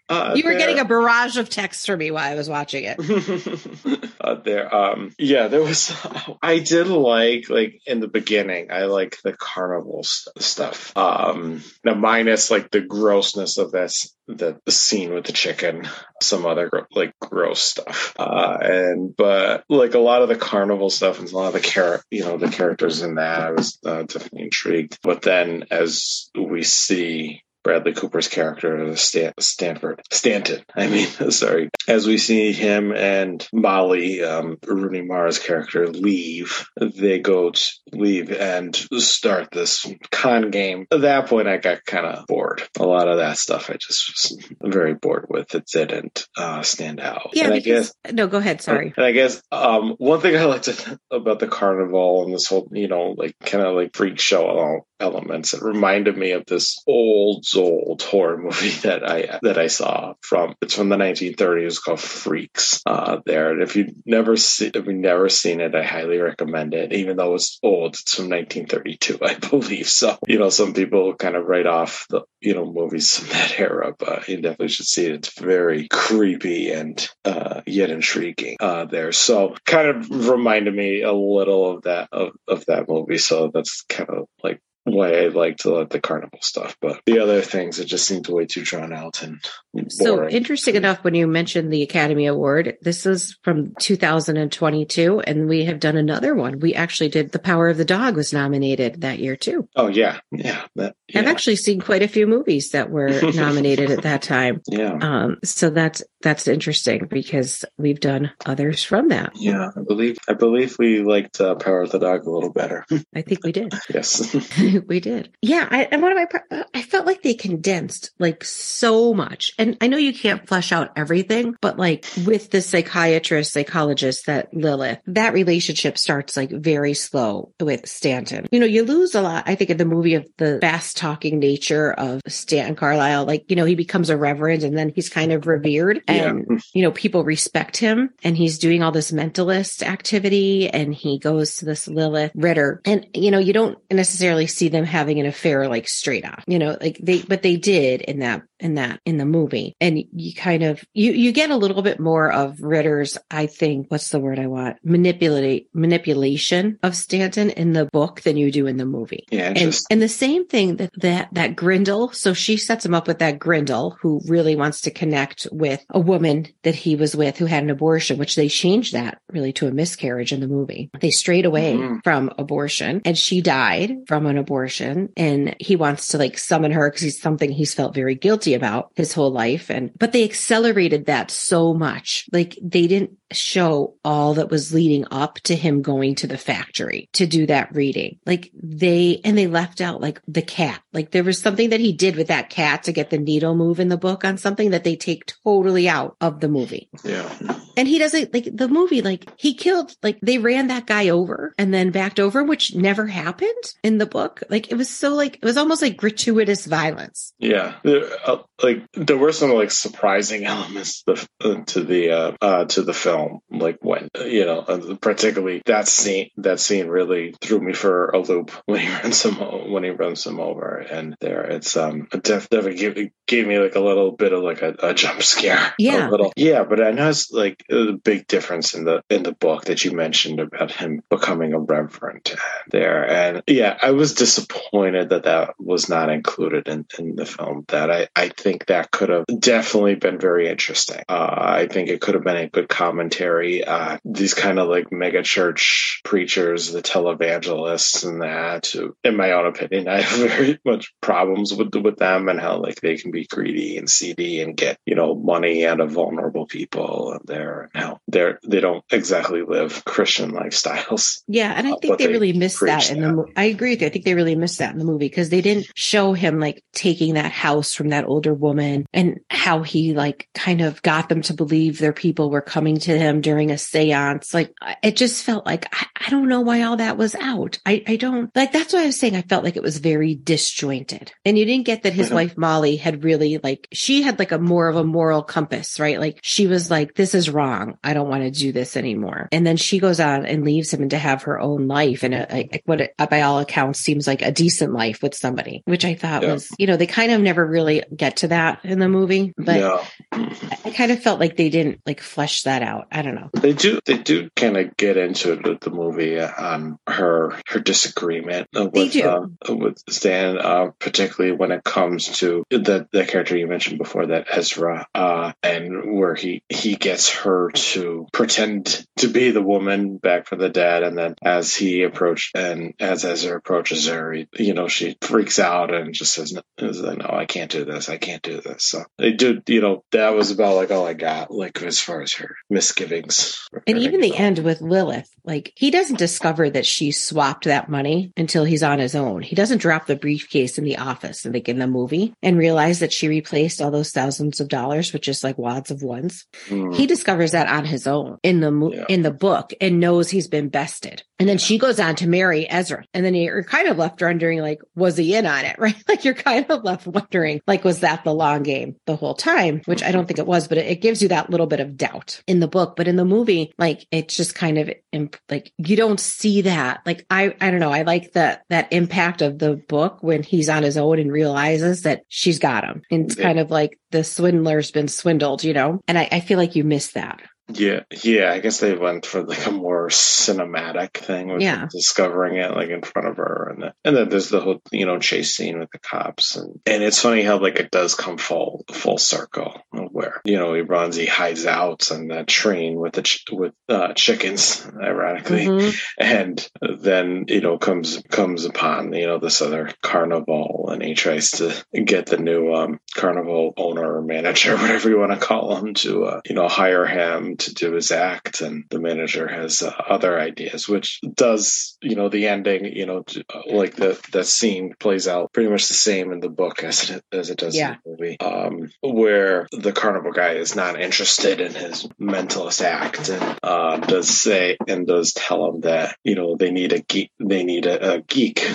Uh, 0.09 0.33
You 0.35 0.43
were 0.43 0.49
there- 0.49 0.59
getting 0.59 0.79
a 0.79 0.83
barrage 0.83 1.37
of 1.37 1.47
texts 1.47 1.85
from 1.85 1.99
me 1.99 2.11
while 2.11 2.29
I 2.29 2.35
was 2.35 2.49
watching 2.49 2.83
it. 2.85 2.97
uh, 4.23 4.35
there 4.35 4.73
um 4.73 5.11
yeah 5.17 5.47
there 5.47 5.61
was 5.61 5.93
i 6.41 6.59
did 6.59 6.87
like 6.87 7.49
like 7.49 7.81
in 7.85 7.99
the 7.99 8.07
beginning 8.07 8.71
i 8.71 8.83
like 8.83 9.17
the 9.23 9.33
carnival 9.33 10.03
st- 10.03 10.41
stuff 10.41 10.95
um 10.95 11.63
now 11.83 11.93
minus 11.93 12.51
like 12.51 12.69
the 12.69 12.81
grossness 12.81 13.57
of 13.57 13.71
this 13.71 14.15
the, 14.27 14.59
scene 14.69 15.13
with 15.13 15.25
the 15.25 15.33
chicken 15.33 15.87
some 16.21 16.45
other 16.45 16.87
like 16.91 17.13
gross 17.19 17.61
stuff 17.61 18.13
uh 18.17 18.57
and 18.61 19.15
but 19.15 19.65
like 19.69 19.93
a 19.93 19.99
lot 19.99 20.21
of 20.21 20.29
the 20.29 20.35
carnival 20.35 20.89
stuff 20.89 21.19
and 21.19 21.29
a 21.29 21.35
lot 21.35 21.47
of 21.47 21.53
the 21.53 21.59
char- 21.59 22.03
you 22.09 22.23
know 22.23 22.37
the 22.37 22.49
characters 22.49 23.01
in 23.01 23.15
that 23.15 23.41
i 23.41 23.51
was 23.51 23.77
uh, 23.85 24.03
definitely 24.03 24.43
intrigued 24.43 24.97
but 25.03 25.21
then 25.21 25.65
as 25.71 26.29
we 26.35 26.63
see 26.63 27.41
Bradley 27.63 27.93
Cooper's 27.93 28.27
character, 28.27 28.95
Stan- 28.95 29.33
Stanford, 29.39 30.01
Stanton. 30.11 30.63
I 30.75 30.87
mean, 30.87 31.07
sorry. 31.31 31.69
As 31.87 32.07
we 32.07 32.17
see 32.17 32.51
him 32.51 32.91
and 32.91 33.47
Molly, 33.53 34.23
um, 34.23 34.57
Rooney 34.65 35.01
Mara's 35.01 35.39
character, 35.39 35.87
leave, 35.87 36.65
they 36.79 37.19
go 37.19 37.51
to 37.51 37.71
leave 37.91 38.31
and 38.31 38.75
start 38.75 39.49
this 39.51 39.85
con 40.11 40.51
game. 40.51 40.87
At 40.91 41.01
that 41.01 41.27
point, 41.27 41.47
I 41.47 41.57
got 41.57 41.85
kind 41.85 42.05
of 42.05 42.25
bored. 42.27 42.63
A 42.79 42.85
lot 42.85 43.07
of 43.07 43.17
that 43.17 43.37
stuff 43.37 43.69
I 43.69 43.77
just 43.79 44.09
was 44.09 44.45
very 44.61 44.93
bored 44.93 45.27
with. 45.29 45.53
It 45.55 45.65
didn't 45.71 46.27
uh, 46.37 46.61
stand 46.63 46.99
out. 46.99 47.31
Yeah, 47.33 47.45
and 47.45 47.53
I 47.53 47.59
guess 47.59 47.93
no, 48.11 48.27
go 48.27 48.37
ahead. 48.37 48.61
Sorry. 48.61 48.93
and 48.95 49.05
I 49.05 49.11
guess 49.11 49.41
um, 49.51 49.95
one 49.97 50.19
thing 50.19 50.35
I 50.35 50.45
liked 50.45 50.67
about 51.11 51.39
the 51.39 51.47
carnival 51.47 52.23
and 52.23 52.33
this 52.33 52.47
whole, 52.47 52.67
you 52.71 52.87
know, 52.87 53.15
like 53.17 53.35
kind 53.39 53.65
of 53.65 53.75
like 53.75 53.95
freak 53.95 54.19
show 54.19 54.85
elements, 55.01 55.53
it 55.53 55.61
reminded 55.61 56.17
me 56.17 56.31
of 56.31 56.45
this 56.45 56.81
old, 56.87 57.45
old 57.55 58.01
horror 58.01 58.37
movie 58.37 58.69
that 58.83 59.07
I 59.07 59.39
that 59.41 59.57
I 59.57 59.67
saw 59.67 60.13
from. 60.21 60.55
It's 60.61 60.75
from 60.75 60.89
the 60.89 60.95
1930s 60.95 61.81
called 61.83 61.99
Freaks. 61.99 62.81
Uh, 62.85 63.19
there, 63.25 63.51
and 63.51 63.61
if 63.61 63.75
you 63.75 63.93
never 64.05 64.37
see, 64.37 64.67
if 64.67 64.75
you've 64.75 64.87
never 64.95 65.29
seen 65.29 65.61
it, 65.61 65.75
I 65.75 65.83
highly 65.83 66.19
recommend 66.19 66.73
it. 66.73 66.93
Even 66.93 67.17
though 67.17 67.35
it's 67.35 67.59
old, 67.63 67.95
it's 67.95 68.15
from 68.15 68.29
1932, 68.29 69.19
I 69.21 69.35
believe. 69.35 69.89
So 69.89 70.17
you 70.27 70.39
know, 70.39 70.49
some 70.49 70.73
people 70.73 71.15
kind 71.15 71.35
of 71.35 71.45
write 71.45 71.67
off 71.67 72.05
the 72.09 72.21
you 72.39 72.53
know 72.53 72.71
movies 72.71 73.17
from 73.17 73.29
that 73.29 73.55
era, 73.59 73.93
but 73.97 74.27
you 74.27 74.37
definitely 74.37 74.69
should 74.69 74.87
see 74.87 75.05
it. 75.05 75.15
It's 75.15 75.39
very 75.39 75.87
creepy 75.87 76.71
and 76.71 77.09
uh, 77.25 77.61
yet 77.65 77.89
intriguing 77.89 78.57
uh, 78.59 78.85
there. 78.85 79.11
So 79.11 79.55
kind 79.65 79.87
of 79.87 80.29
reminded 80.29 80.75
me 80.75 81.01
a 81.01 81.13
little 81.13 81.71
of 81.71 81.83
that 81.83 82.09
of, 82.11 82.31
of 82.47 82.65
that 82.67 82.87
movie. 82.87 83.17
So 83.17 83.51
that's 83.53 83.81
kind 83.83 84.09
of 84.09 84.27
like 84.43 84.59
why 84.83 85.13
I 85.13 85.27
liked 85.27 85.63
the, 85.63 85.85
the 85.85 85.99
carnival 85.99 86.39
stuff. 86.41 86.75
But 86.81 87.01
the 87.05 87.19
other 87.19 87.41
things, 87.41 87.79
it 87.79 87.85
just 87.85 88.07
seemed 88.07 88.27
way 88.27 88.45
too 88.45 88.63
drawn 88.63 88.91
out 88.91 89.21
and 89.21 89.43
boring. 89.73 89.89
So 89.89 90.27
interesting 90.27 90.75
enough, 90.75 91.03
when 91.03 91.13
you 91.15 91.27
mentioned 91.27 91.71
the 91.71 91.83
Academy 91.83 92.25
Award, 92.25 92.77
this 92.81 93.05
is 93.05 93.37
from 93.43 93.73
2022, 93.79 95.19
and 95.21 95.47
we 95.47 95.65
have 95.65 95.79
done 95.79 95.97
another 95.97 96.33
one. 96.33 96.59
We 96.59 96.73
actually 96.73 97.09
did 97.09 97.31
The 97.31 97.39
Power 97.39 97.69
of 97.69 97.77
the 97.77 97.85
Dog 97.85 98.15
was 98.15 98.33
nominated 98.33 99.01
that 99.01 99.19
year 99.19 99.35
too. 99.35 99.67
oh 99.75 99.87
yeah, 99.87 100.19
yeah, 100.31 100.65
that, 100.75 100.95
I've 101.13 101.27
actually 101.27 101.57
seen 101.57 101.81
quite 101.81 102.03
a 102.03 102.07
few 102.07 102.27
movies 102.27 102.71
that 102.71 102.89
were 102.89 103.09
nominated 103.33 103.91
at 103.91 104.03
that 104.03 104.21
time. 104.21 104.61
yeah. 104.67 104.97
Um, 104.99 105.37
so 105.43 105.69
that's 105.69 106.03
that's 106.21 106.47
interesting 106.47 107.05
because 107.05 107.65
we've 107.77 107.99
done 107.99 108.31
others 108.45 108.83
from 108.83 109.09
that. 109.09 109.31
Yeah, 109.35 109.69
I 109.75 109.81
believe 109.81 110.17
I 110.27 110.33
believe 110.33 110.77
we 110.77 111.01
liked 111.01 111.41
uh, 111.41 111.55
Power 111.55 111.81
of 111.81 111.91
the 111.91 111.99
Dog 111.99 112.25
a 112.25 112.29
little 112.29 112.51
better. 112.51 112.85
I 113.15 113.21
think 113.21 113.43
we 113.43 113.51
did. 113.51 113.73
yes. 113.89 114.35
we 114.87 114.99
did. 114.99 115.35
Yeah, 115.41 115.67
I, 115.69 115.83
and 115.91 116.01
one 116.01 116.17
of 116.17 116.17
my, 116.17 116.63
I 116.73 116.81
felt 116.81 117.05
like 117.05 117.21
they 117.21 117.33
condensed 117.33 118.11
like 118.19 118.43
so 118.43 119.13
much. 119.13 119.53
And 119.57 119.77
I 119.81 119.87
know 119.87 119.97
you 119.97 120.13
can't 120.13 120.47
flesh 120.47 120.71
out 120.71 120.91
everything, 120.95 121.55
but 121.61 121.77
like 121.77 122.05
with 122.25 122.51
the 122.51 122.61
psychiatrist, 122.61 123.53
psychologist, 123.53 124.25
that 124.27 124.53
Lilith, 124.53 124.99
that 125.07 125.33
relationship 125.33 125.97
starts 125.97 126.37
like 126.37 126.51
very 126.51 126.93
slow 126.93 127.53
with 127.59 127.87
Stanton. 127.87 128.47
You 128.51 128.59
know, 128.59 128.65
you 128.65 128.83
lose 128.83 129.15
a 129.15 129.21
lot, 129.21 129.43
I 129.47 129.55
think, 129.55 129.69
in 129.69 129.77
the 129.77 129.85
movie 129.85 130.15
of 130.15 130.27
the 130.37 130.59
fast 130.61 130.97
talking 130.97 131.39
nature 131.39 131.91
of 131.91 132.21
Stanton 132.27 132.75
Carlisle. 132.75 133.25
Like, 133.25 133.45
you 133.49 133.55
know, 133.55 133.65
he 133.65 133.75
becomes 133.75 134.09
a 134.09 134.17
reverend 134.17 134.63
and 134.63 134.77
then 134.77 134.91
he's 134.93 135.09
kind 135.09 135.31
of 135.31 135.47
revered 135.47 136.01
and, 136.11 136.61
you 136.73 136.83
know, 136.83 136.91
people 136.91 137.23
respect 137.23 137.77
him 137.77 138.11
and 138.23 138.37
he's 138.37 138.59
doing 138.59 138.83
all 138.83 138.91
this 138.91 139.11
mentalist 139.11 139.83
activity 139.83 140.69
and 140.69 140.93
he 140.93 141.19
goes 141.19 141.57
to 141.57 141.65
this 141.65 141.87
Lilith 141.87 142.31
Ritter. 142.35 142.81
And, 142.85 143.07
you 143.13 143.31
know, 143.31 143.39
you 143.39 143.53
don't 143.53 143.77
necessarily 143.91 144.47
see 144.47 144.69
them 144.69 144.85
having 144.85 145.19
an 145.19 145.25
affair 145.25 145.67
like 145.67 145.87
straight 145.87 146.25
off 146.25 146.43
you 146.47 146.59
know, 146.59 146.77
like 146.81 146.97
they, 147.01 147.21
but 147.21 147.41
they 147.41 147.55
did 147.55 148.01
in 148.01 148.19
that, 148.19 148.43
in 148.61 148.75
that, 148.75 148.99
in 149.05 149.17
the 149.17 149.25
movie. 149.25 149.75
And 149.81 150.03
you 150.13 150.33
kind 150.33 150.63
of, 150.63 150.83
you, 150.93 151.11
you 151.11 151.31
get 151.31 151.49
a 151.51 151.57
little 151.57 151.81
bit 151.81 151.99
more 151.99 152.31
of 152.31 152.61
Ritter's, 152.61 153.17
I 153.29 153.47
think, 153.47 153.87
what's 153.89 154.09
the 154.09 154.19
word 154.19 154.39
I 154.39 154.47
want? 154.47 154.77
Manipulate, 154.83 155.67
manipulation 155.73 156.77
of 156.83 156.95
Stanton 156.95 157.49
in 157.51 157.73
the 157.73 157.85
book 157.85 158.21
than 158.21 158.37
you 158.37 158.51
do 158.51 158.67
in 158.67 158.77
the 158.77 158.85
movie. 158.85 159.25
Yeah, 159.31 159.53
And, 159.55 159.77
and 159.89 160.01
the 160.01 160.07
same 160.09 160.47
thing 160.47 160.77
that, 160.77 160.91
that, 160.97 161.29
that 161.33 161.55
Grindle. 161.55 162.11
So 162.13 162.33
she 162.33 162.57
sets 162.57 162.85
him 162.85 162.93
up 162.93 163.07
with 163.07 163.19
that 163.19 163.39
Grindle 163.39 163.97
who 164.01 164.21
really 164.27 164.55
wants 164.55 164.81
to 164.81 164.91
connect 164.91 165.47
with 165.51 165.83
a 165.89 165.99
woman 165.99 166.47
that 166.63 166.75
he 166.75 166.95
was 166.95 167.15
with 167.15 167.37
who 167.37 167.45
had 167.45 167.63
an 167.63 167.69
abortion, 167.69 168.17
which 168.17 168.35
they 168.35 168.47
changed 168.49 168.93
that 168.93 169.19
really 169.31 169.53
to 169.53 169.67
a 169.67 169.71
miscarriage 169.71 170.31
in 170.33 170.39
the 170.39 170.47
movie. 170.47 170.89
They 170.99 171.11
strayed 171.11 171.45
away 171.45 171.75
Mhm. 171.75 172.03
from 172.03 172.31
abortion 172.37 173.01
and 173.05 173.17
she 173.17 173.41
died 173.41 173.91
from 174.07 174.25
an 174.25 174.37
abortion 174.37 175.09
and 175.17 175.55
he 175.59 175.75
wants 175.75 176.09
to 176.09 176.17
like 176.17 176.37
summon 176.37 176.71
her 176.71 176.89
because 176.89 177.01
he's 177.01 177.21
something 177.21 177.51
he's 177.51 177.73
felt 177.73 177.93
very 177.95 178.15
guilty 178.15 178.50
about 178.53 178.91
his 178.95 179.13
whole 179.13 179.31
life. 179.31 179.69
And, 179.69 179.91
but 179.97 180.11
they 180.11 180.23
accelerated 180.23 181.05
that 181.05 181.31
so 181.31 181.73
much. 181.73 182.25
Like 182.31 182.57
they 182.61 182.87
didn't 182.87 183.17
show 183.31 183.95
all 184.03 184.33
that 184.33 184.49
was 184.49 184.73
leading 184.73 185.05
up 185.11 185.35
to 185.41 185.55
him 185.55 185.81
going 185.81 186.15
to 186.15 186.27
the 186.27 186.37
factory 186.37 187.09
to 187.13 187.25
do 187.25 187.45
that 187.47 187.73
reading. 187.73 188.19
Like 188.25 188.51
they, 188.53 189.21
and 189.23 189.37
they 189.37 189.47
left 189.47 189.81
out 189.81 190.01
like 190.01 190.21
the 190.27 190.41
cat. 190.41 190.81
Like 190.93 191.11
there 191.11 191.23
was 191.23 191.41
something 191.41 191.69
that 191.69 191.79
he 191.79 191.93
did 191.93 192.15
with 192.15 192.27
that 192.27 192.49
cat 192.49 192.83
to 192.83 192.91
get 192.91 193.09
the 193.09 193.17
needle 193.17 193.55
move 193.55 193.79
in 193.79 193.89
the 193.89 193.97
book 193.97 194.25
on 194.25 194.37
something 194.37 194.71
that 194.71 194.83
they 194.83 194.95
take 194.95 195.31
totally 195.43 195.87
out 195.87 196.15
of 196.19 196.39
the 196.39 196.49
movie. 196.49 196.89
Yeah. 197.03 197.29
And 197.77 197.87
he 197.87 197.99
doesn't 197.99 198.33
like 198.33 198.49
the 198.53 198.67
movie, 198.67 199.01
like 199.01 199.29
he 199.37 199.53
killed, 199.53 199.95
like 200.03 200.19
they 200.21 200.37
ran 200.37 200.67
that 200.67 200.85
guy 200.85 201.09
over 201.09 201.53
and 201.57 201.73
then 201.73 201.91
backed 201.91 202.19
over, 202.19 202.43
which 202.43 202.75
never 202.75 203.07
happened 203.07 203.73
in 203.83 203.97
the 203.97 204.05
book. 204.05 204.43
Like 204.49 204.71
it 204.71 204.75
was 204.75 204.89
so 204.89 205.15
like, 205.15 205.35
it 205.35 205.45
was 205.45 205.57
almost 205.57 205.81
like 205.81 205.97
gratuitous 205.97 206.65
violence. 206.65 207.33
Yeah. 207.39 207.75
There, 207.83 208.09
uh, 208.25 208.37
like 208.61 208.85
there 208.93 209.17
were 209.17 209.31
some 209.31 209.51
like 209.51 209.71
surprising 209.71 210.45
elements 210.51 211.03
to 211.03 211.13
the, 211.13 211.27
uh, 211.43 211.63
to 211.65 211.83
the, 211.83 212.11
uh, 212.11 212.31
uh, 212.41 212.65
to 212.65 212.81
the 212.81 212.93
film. 212.93 213.39
Like 213.49 213.77
when, 213.81 214.09
you 214.25 214.45
know, 214.45 214.59
uh, 214.59 214.95
particularly 214.95 215.61
that 215.65 215.87
scene, 215.87 216.29
that 216.37 216.59
scene 216.59 216.87
really 216.87 217.33
threw 217.41 217.59
me 217.59 217.73
for 217.73 218.09
a 218.09 218.19
loop 218.19 218.51
when 218.65 218.79
he 218.79 218.89
runs 218.89 219.23
him, 219.23 219.35
when 219.71 219.83
he 219.83 219.89
runs 219.89 220.25
him 220.25 220.39
over. 220.39 220.77
And 220.77 221.15
there 221.19 221.43
it's, 221.43 221.77
um, 221.77 222.07
definitely 222.11 223.13
gave, 223.31 223.47
me 223.47 223.57
like 223.57 223.75
a 223.75 223.79
little 223.79 224.11
bit 224.11 224.33
of 224.33 224.43
like 224.43 224.61
a, 224.61 224.75
a 224.79 224.93
jump 224.93 225.23
scare. 225.23 225.73
Yeah. 225.77 226.09
Little, 226.09 226.33
yeah. 226.35 226.63
But 226.63 226.83
I 226.83 226.91
know 226.91 227.09
it's 227.09 227.31
like 227.31 227.63
a 227.69 227.93
big 227.93 228.27
difference 228.27 228.73
in 228.73 228.83
the, 228.83 229.03
in 229.09 229.23
the 229.23 229.31
book 229.31 229.65
that 229.65 229.83
you 229.83 229.91
mentioned 229.91 230.39
about 230.39 230.71
him 230.71 231.01
becoming 231.09 231.53
a 231.53 231.59
reverend 231.59 232.33
there. 232.69 233.09
And 233.09 233.43
yeah, 233.47 233.77
I 233.81 233.91
was 233.91 234.13
disappointed 234.13 235.09
that 235.09 235.23
that 235.23 235.55
was 235.59 235.89
not 235.89 236.09
included 236.09 236.67
in, 236.67 236.85
in 236.99 237.15
the 237.15 237.25
film. 237.25 237.65
That 237.69 237.89
I, 237.89 238.07
I 238.15 238.29
think 238.29 238.67
that 238.67 238.91
could 238.91 239.09
have 239.09 239.25
definitely 239.39 239.95
been 239.95 240.19
very 240.19 240.47
interesting. 240.49 241.03
Uh, 241.07 241.35
I 241.37 241.67
think 241.67 241.89
it 241.89 242.01
could 242.01 242.15
have 242.15 242.23
been 242.23 242.37
a 242.37 242.49
good 242.49 242.69
commentary. 242.69 243.63
Uh, 243.63 243.97
these 244.05 244.33
kind 244.33 244.59
of 244.59 244.67
like 244.67 244.91
mega 244.91 245.23
church 245.23 246.01
preachers, 246.03 246.71
the 246.71 246.81
televangelists, 246.81 248.07
and 248.07 248.21
that. 248.21 248.73
In 249.03 249.17
my 249.17 249.31
own 249.31 249.47
opinion, 249.47 249.87
I 249.87 250.01
have 250.01 250.29
very 250.29 250.59
much 250.65 250.93
problems 251.01 251.53
with 251.53 251.71
with 251.75 251.97
them 251.97 252.27
and 252.27 252.39
how 252.39 252.57
like 252.57 252.81
they 252.81 252.97
can 252.97 253.11
be 253.11 253.20
greedy 253.25 253.77
and 253.77 253.89
seedy 253.89 254.41
and 254.41 254.55
get 254.57 254.77
you 254.85 254.95
know 254.95 255.15
money 255.15 255.65
out 255.65 255.79
of 255.79 255.91
vulnerable 255.91 256.45
people 256.45 257.13
and 257.13 257.21
they're 257.25 257.69
now 257.73 257.99
they're 258.07 258.39
they 258.47 258.59
don't 258.59 258.83
exactly 258.91 259.41
live 259.41 259.83
Christian 259.85 260.31
lifestyles. 260.31 261.21
Yeah, 261.27 261.53
and 261.55 261.67
I 261.67 261.71
uh, 261.71 261.77
think 261.77 261.97
they, 261.97 262.07
they, 262.07 262.11
really 262.11 262.33
missed 262.33 262.59
that 262.61 262.91
in 262.91 263.01
the. 263.01 263.25
I 263.35 263.45
agree 263.45 263.71
with 263.71 263.81
you. 263.81 263.87
I 263.87 263.89
think 263.89 264.05
they 264.05 264.13
really 264.13 264.35
missed 264.35 264.59
that 264.59 264.73
in 264.73 264.79
the 264.79 264.85
movie 264.85 265.07
because 265.07 265.29
they 265.29 265.41
didn't 265.41 265.67
show 265.75 266.13
him 266.13 266.39
like 266.39 266.63
taking 266.73 267.13
that 267.15 267.31
house 267.31 267.73
from 267.73 267.89
that 267.89 268.05
older 268.05 268.33
woman 268.33 268.85
and 268.93 269.19
how 269.29 269.63
he 269.63 269.93
like 269.93 270.27
kind 270.33 270.61
of 270.61 270.81
got 270.81 271.09
them 271.09 271.21
to 271.23 271.33
believe 271.33 271.77
their 271.77 271.93
people 271.93 272.29
were 272.29 272.41
coming 272.41 272.77
to 272.79 272.97
him 272.97 273.21
during 273.21 273.51
a 273.51 273.57
seance. 273.57 274.33
Like 274.33 274.53
it 274.83 274.95
just 274.95 275.23
felt 275.23 275.45
like 275.45 275.67
I, 275.73 275.85
I 276.07 276.09
don't 276.09 276.29
know 276.29 276.41
why 276.41 276.63
all 276.63 276.77
that 276.77 276.97
was 276.97 277.15
out. 277.15 277.59
I, 277.65 277.83
I 277.87 277.95
don't 277.95 278.35
like 278.35 278.51
that's 278.51 278.73
why 278.73 278.83
I 278.83 278.87
was 278.87 278.99
saying 278.99 279.15
I 279.15 279.21
felt 279.21 279.43
like 279.43 279.55
it 279.55 279.63
was 279.63 279.77
very 279.77 280.15
disjointed. 280.15 281.11
And 281.25 281.37
you 281.37 281.45
didn't 281.45 281.65
get 281.65 281.83
that 281.83 281.93
his 281.93 282.11
wife 282.11 282.37
Molly 282.37 282.75
had 282.75 283.03
really 283.03 283.10
like 283.17 283.67
she 283.71 284.01
had 284.01 284.19
like 284.19 284.31
a 284.31 284.39
more 284.39 284.67
of 284.67 284.75
a 284.75 284.83
moral 284.83 285.23
compass, 285.23 285.79
right? 285.79 285.99
Like 285.99 286.19
she 286.21 286.47
was 286.47 286.69
like, 286.69 286.95
This 286.95 287.15
is 287.15 287.29
wrong. 287.29 287.77
I 287.83 287.93
don't 287.93 288.09
want 288.09 288.23
to 288.23 288.31
do 288.31 288.51
this 288.51 288.77
anymore. 288.77 289.29
And 289.31 289.45
then 289.45 289.57
she 289.57 289.79
goes 289.79 289.99
on 289.99 290.25
and 290.25 290.43
leaves 290.43 290.73
him 290.73 290.89
to 290.89 290.97
have 290.97 291.23
her 291.23 291.39
own 291.39 291.67
life 291.67 292.03
and 292.03 292.13
a, 292.13 292.35
a, 292.35 292.61
what 292.65 292.81
it, 292.81 292.95
by 292.97 293.21
all 293.21 293.39
accounts 293.39 293.79
seems 293.79 294.07
like 294.07 294.21
a 294.21 294.31
decent 294.31 294.73
life 294.73 295.01
with 295.01 295.15
somebody, 295.15 295.63
which 295.65 295.85
I 295.85 295.95
thought 295.95 296.23
yeah. 296.23 296.33
was, 296.33 296.49
you 296.57 296.67
know, 296.67 296.77
they 296.77 296.87
kind 296.87 297.11
of 297.11 297.21
never 297.21 297.45
really 297.45 297.83
get 297.95 298.17
to 298.17 298.29
that 298.29 298.63
in 298.63 298.79
the 298.79 298.89
movie, 298.89 299.33
but 299.37 299.59
yeah. 299.59 299.85
I 300.11 300.71
kind 300.75 300.91
of 300.91 301.01
felt 301.01 301.19
like 301.19 301.37
they 301.37 301.49
didn't 301.49 301.81
like 301.85 302.01
flesh 302.01 302.43
that 302.43 302.61
out. 302.61 302.87
I 302.91 303.01
don't 303.01 303.15
know. 303.15 303.29
They 303.33 303.53
do, 303.53 303.79
they 303.85 303.97
do 303.97 304.29
kind 304.35 304.57
of 304.57 304.75
get 304.77 304.97
into 304.97 305.33
it 305.33 305.47
with 305.47 305.59
the 305.61 305.71
movie 305.71 306.19
on 306.19 306.77
her, 306.87 307.39
her 307.47 307.59
disagreement 307.59 308.47
with, 308.53 308.95
uh, 308.95 309.27
with 309.49 309.77
Stan, 309.89 310.37
uh, 310.37 310.71
particularly 310.79 311.35
when 311.35 311.51
it 311.51 311.63
comes 311.63 312.07
to 312.19 312.43
the, 312.49 312.87
the 312.91 313.05
character 313.05 313.37
you 313.37 313.47
mentioned 313.47 313.77
before 313.77 314.07
that 314.07 314.27
Ezra, 314.29 314.87
uh, 314.93 315.33
and 315.43 315.93
where 315.93 316.15
he, 316.15 316.43
he 316.49 316.75
gets 316.75 317.09
her 317.13 317.51
to 317.51 318.07
pretend 318.11 318.85
to 318.97 319.07
be 319.07 319.31
the 319.31 319.41
woman 319.41 319.97
back 319.97 320.27
from 320.27 320.39
the 320.39 320.49
dead. 320.49 320.83
And 320.83 320.97
then 320.97 321.15
as 321.21 321.55
he 321.55 321.83
approached 321.83 322.35
and 322.35 322.73
as 322.79 323.05
Ezra 323.05 323.37
approaches 323.37 323.87
her, 323.87 324.11
he, 324.11 324.27
you 324.37 324.53
know, 324.53 324.67
she 324.67 324.97
freaks 325.01 325.39
out 325.39 325.73
and 325.73 325.93
just 325.93 326.13
says, 326.13 326.33
no, 326.33 326.41
I 326.59 327.25
can't 327.25 327.51
do 327.51 327.65
this. 327.65 327.89
I 327.89 327.97
can't 327.97 328.21
do 328.21 328.41
this. 328.41 328.65
So 328.65 328.83
they 328.97 329.13
do, 329.13 329.41
you 329.47 329.61
know, 329.61 329.83
that 329.91 330.09
was 330.09 330.31
about 330.31 330.55
like 330.55 330.71
all 330.71 330.85
I 330.85 330.93
got, 330.93 331.31
like 331.31 331.61
as 331.61 331.79
far 331.79 332.01
as 332.01 332.13
her 332.15 332.35
misgivings. 332.49 333.47
And 333.67 333.77
even 333.77 334.01
the 334.01 334.15
end 334.15 334.39
with 334.39 334.61
Lilith, 334.61 335.09
like 335.23 335.53
he 335.55 335.71
doesn't 335.71 335.99
discover 335.99 336.49
that 336.49 336.65
she 336.65 336.91
swapped 336.91 337.45
that 337.45 337.69
money 337.69 338.11
until 338.17 338.43
he's 338.43 338.63
on 338.63 338.79
his 338.79 338.95
own. 338.95 339.21
He 339.21 339.35
doesn't 339.35 339.59
drop 339.59 339.85
the 339.85 339.95
briefcase 339.95 340.57
in 340.57 340.63
the 340.63 340.77
office, 340.77 341.25
like 341.25 341.47
in 341.47 341.59
the 341.59 341.67
movie, 341.67 342.13
and 342.21 342.37
realize 342.37 342.80
that 342.81 342.93
she 342.93 343.07
replaced 343.07 343.61
all 343.61 343.71
those 343.71 343.91
thousands 343.91 344.39
of 344.39 344.49
dollars 344.49 344.93
with 344.93 345.01
just 345.01 345.23
like 345.23 345.37
wads 345.37 345.71
of 345.71 345.81
ones. 345.81 346.25
Mm. 346.47 346.75
He 346.75 346.85
discovers 346.85 347.31
that 347.31 347.47
on 347.47 347.65
his 347.65 347.87
own 347.87 348.17
in 348.23 348.41
the 348.41 348.51
yeah. 348.73 348.85
in 348.89 349.01
the 349.01 349.11
book 349.11 349.53
and 349.59 349.79
knows 349.79 350.09
he's 350.09 350.27
been 350.27 350.49
bested. 350.49 351.03
And 351.21 351.29
then 351.29 351.37
she 351.37 351.59
goes 351.59 351.79
on 351.79 351.95
to 351.97 352.07
marry 352.07 352.49
Ezra. 352.49 352.83
And 352.95 353.05
then 353.05 353.13
you're 353.13 353.43
kind 353.43 353.67
of 353.67 353.77
left 353.77 354.01
wondering, 354.01 354.39
like, 354.39 354.59
was 354.75 354.97
he 354.97 355.15
in 355.15 355.25
on 355.25 355.45
it? 355.45 355.55
Right? 355.61 355.75
Like 355.87 356.03
you're 356.05 356.15
kind 356.15 356.49
of 356.49 356.63
left 356.63 356.87
wondering, 356.87 357.41
like, 357.45 357.63
was 357.63 357.81
that 357.81 358.03
the 358.03 358.13
long 358.13 358.41
game 358.41 358.77
the 358.87 358.95
whole 358.95 359.13
time? 359.13 359.61
Which 359.65 359.83
I 359.83 359.91
don't 359.91 360.07
think 360.07 360.17
it 360.17 360.25
was, 360.25 360.47
but 360.47 360.57
it, 360.57 360.65
it 360.65 360.81
gives 360.81 361.03
you 361.03 361.09
that 361.09 361.29
little 361.29 361.45
bit 361.45 361.59
of 361.59 361.77
doubt 361.77 362.23
in 362.25 362.39
the 362.39 362.47
book. 362.47 362.75
But 362.75 362.87
in 362.87 362.95
the 362.95 363.05
movie, 363.05 363.53
like, 363.59 363.85
it's 363.91 364.17
just 364.17 364.33
kind 364.33 364.57
of 364.57 364.71
imp- 364.91 365.19
like 365.29 365.53
you 365.59 365.75
don't 365.75 365.99
see 365.99 366.41
that. 366.41 366.81
Like, 366.83 367.05
I, 367.11 367.35
I 367.39 367.51
don't 367.51 367.59
know. 367.59 367.71
I 367.71 367.83
like 367.83 368.13
that, 368.13 368.43
that 368.49 368.73
impact 368.73 369.21
of 369.21 369.37
the 369.37 369.55
book 369.55 369.99
when 370.01 370.23
he's 370.23 370.49
on 370.49 370.63
his 370.63 370.77
own 370.77 370.97
and 370.97 371.11
realizes 371.11 371.83
that 371.83 372.01
she's 372.07 372.39
got 372.39 372.63
him. 372.63 372.70
And 372.89 373.05
it's 373.05 373.15
kind 373.15 373.39
of 373.39 373.51
like 373.51 373.79
the 373.91 374.03
swindler's 374.03 374.71
been 374.71 374.87
swindled, 374.87 375.43
you 375.43 375.53
know? 375.53 375.81
And 375.87 375.97
I, 375.97 376.07
I 376.11 376.19
feel 376.19 376.37
like 376.37 376.55
you 376.55 376.63
miss 376.63 376.91
that. 376.93 377.21
Yeah, 377.53 377.81
yeah. 378.03 378.31
I 378.31 378.39
guess 378.39 378.59
they 378.59 378.75
went 378.75 379.05
for 379.05 379.23
like 379.23 379.45
a 379.45 379.51
more 379.51 379.87
cinematic 379.89 380.93
thing 380.93 381.29
with 381.29 381.41
yeah. 381.41 381.67
discovering 381.71 382.37
it 382.37 382.51
like 382.51 382.69
in 382.69 382.81
front 382.81 383.07
of 383.07 383.17
her, 383.17 383.49
and 383.53 383.63
then, 383.63 383.73
and 383.83 383.95
then 383.95 384.09
there's 384.09 384.29
the 384.29 384.41
whole 384.41 384.61
you 384.71 384.85
know 384.85 384.99
chase 384.99 385.35
scene 385.35 385.59
with 385.59 385.69
the 385.71 385.79
cops, 385.79 386.35
and 386.35 386.59
and 386.65 386.83
it's 386.83 387.01
funny 387.01 387.21
how 387.23 387.39
like 387.39 387.57
it 387.57 387.71
does 387.71 387.95
come 387.95 388.17
full 388.17 388.65
full 388.71 388.97
circle 388.97 389.61
where 389.91 390.21
you 390.25 390.37
know 390.37 390.53
he 390.53 391.05
hides 391.05 391.45
out 391.45 391.91
on 391.91 392.07
that 392.07 392.27
train 392.27 392.79
with 392.79 392.93
the 392.93 393.01
ch- 393.01 393.25
with 393.31 393.53
uh, 393.69 393.93
chickens, 393.93 394.65
ironically, 394.81 395.45
mm-hmm. 395.45 395.77
and 395.97 396.49
then 396.79 397.25
you 397.27 397.41
know 397.41 397.57
comes 397.57 398.01
comes 398.09 398.45
upon 398.45 398.93
you 398.93 399.07
know 399.07 399.19
this 399.19 399.41
other 399.41 399.69
carnival, 399.81 400.69
and 400.71 400.83
he 400.83 400.93
tries 400.93 401.31
to 401.31 401.53
get 401.73 402.07
the 402.07 402.17
new 402.17 402.53
um, 402.53 402.79
carnival 402.95 403.53
owner 403.57 403.97
or 403.97 404.01
manager, 404.01 404.55
whatever 404.57 404.89
you 404.89 404.99
want 404.99 405.11
to 405.11 405.25
call 405.25 405.55
him, 405.55 405.73
to 405.73 406.05
uh, 406.05 406.21
you 406.25 406.35
know 406.35 406.47
hire 406.47 406.85
him 406.85 407.37
to 407.41 407.53
do 407.53 407.73
his 407.73 407.91
act, 407.91 408.41
and 408.41 408.65
the 408.69 408.79
manager 408.79 409.27
has 409.27 409.61
uh, 409.61 409.69
other 409.69 410.19
ideas, 410.19 410.67
which 410.67 410.99
does, 411.01 411.77
you 411.81 411.95
know, 411.95 412.09
the 412.09 412.27
ending, 412.27 412.65
you 412.65 412.85
know, 412.85 413.03
uh, 413.33 413.41
like 413.47 413.75
the 413.75 413.99
the 414.11 414.23
scene 414.23 414.73
plays 414.79 415.07
out 415.07 415.33
pretty 415.33 415.49
much 415.49 415.67
the 415.67 415.73
same 415.73 416.11
in 416.11 416.19
the 416.19 416.29
book 416.29 416.63
as 416.63 416.89
it 416.89 417.03
as 417.11 417.29
it 417.29 417.37
does 417.37 417.55
yeah. 417.55 417.71
in 417.73 417.77
the 417.83 417.91
movie, 417.91 418.19
um, 418.19 418.71
where 418.81 419.47
the 419.51 419.73
carnival 419.73 420.11
guy 420.11 420.33
is 420.33 420.55
not 420.55 420.79
interested 420.79 421.41
in 421.41 421.53
his 421.53 421.87
mentalist 421.99 422.61
act 422.61 423.09
and 423.09 423.39
uh, 423.43 423.77
does 423.77 424.09
say 424.09 424.57
and 424.67 424.87
does 424.87 425.13
tell 425.13 425.45
him 425.47 425.61
that 425.61 425.95
you 426.03 426.15
know 426.15 426.35
they 426.35 426.51
need 426.51 426.73
a 426.73 426.81
geek, 426.81 427.11
they 427.19 427.43
need 427.43 427.65
a, 427.65 427.95
a 427.95 428.01
geek 428.01 428.47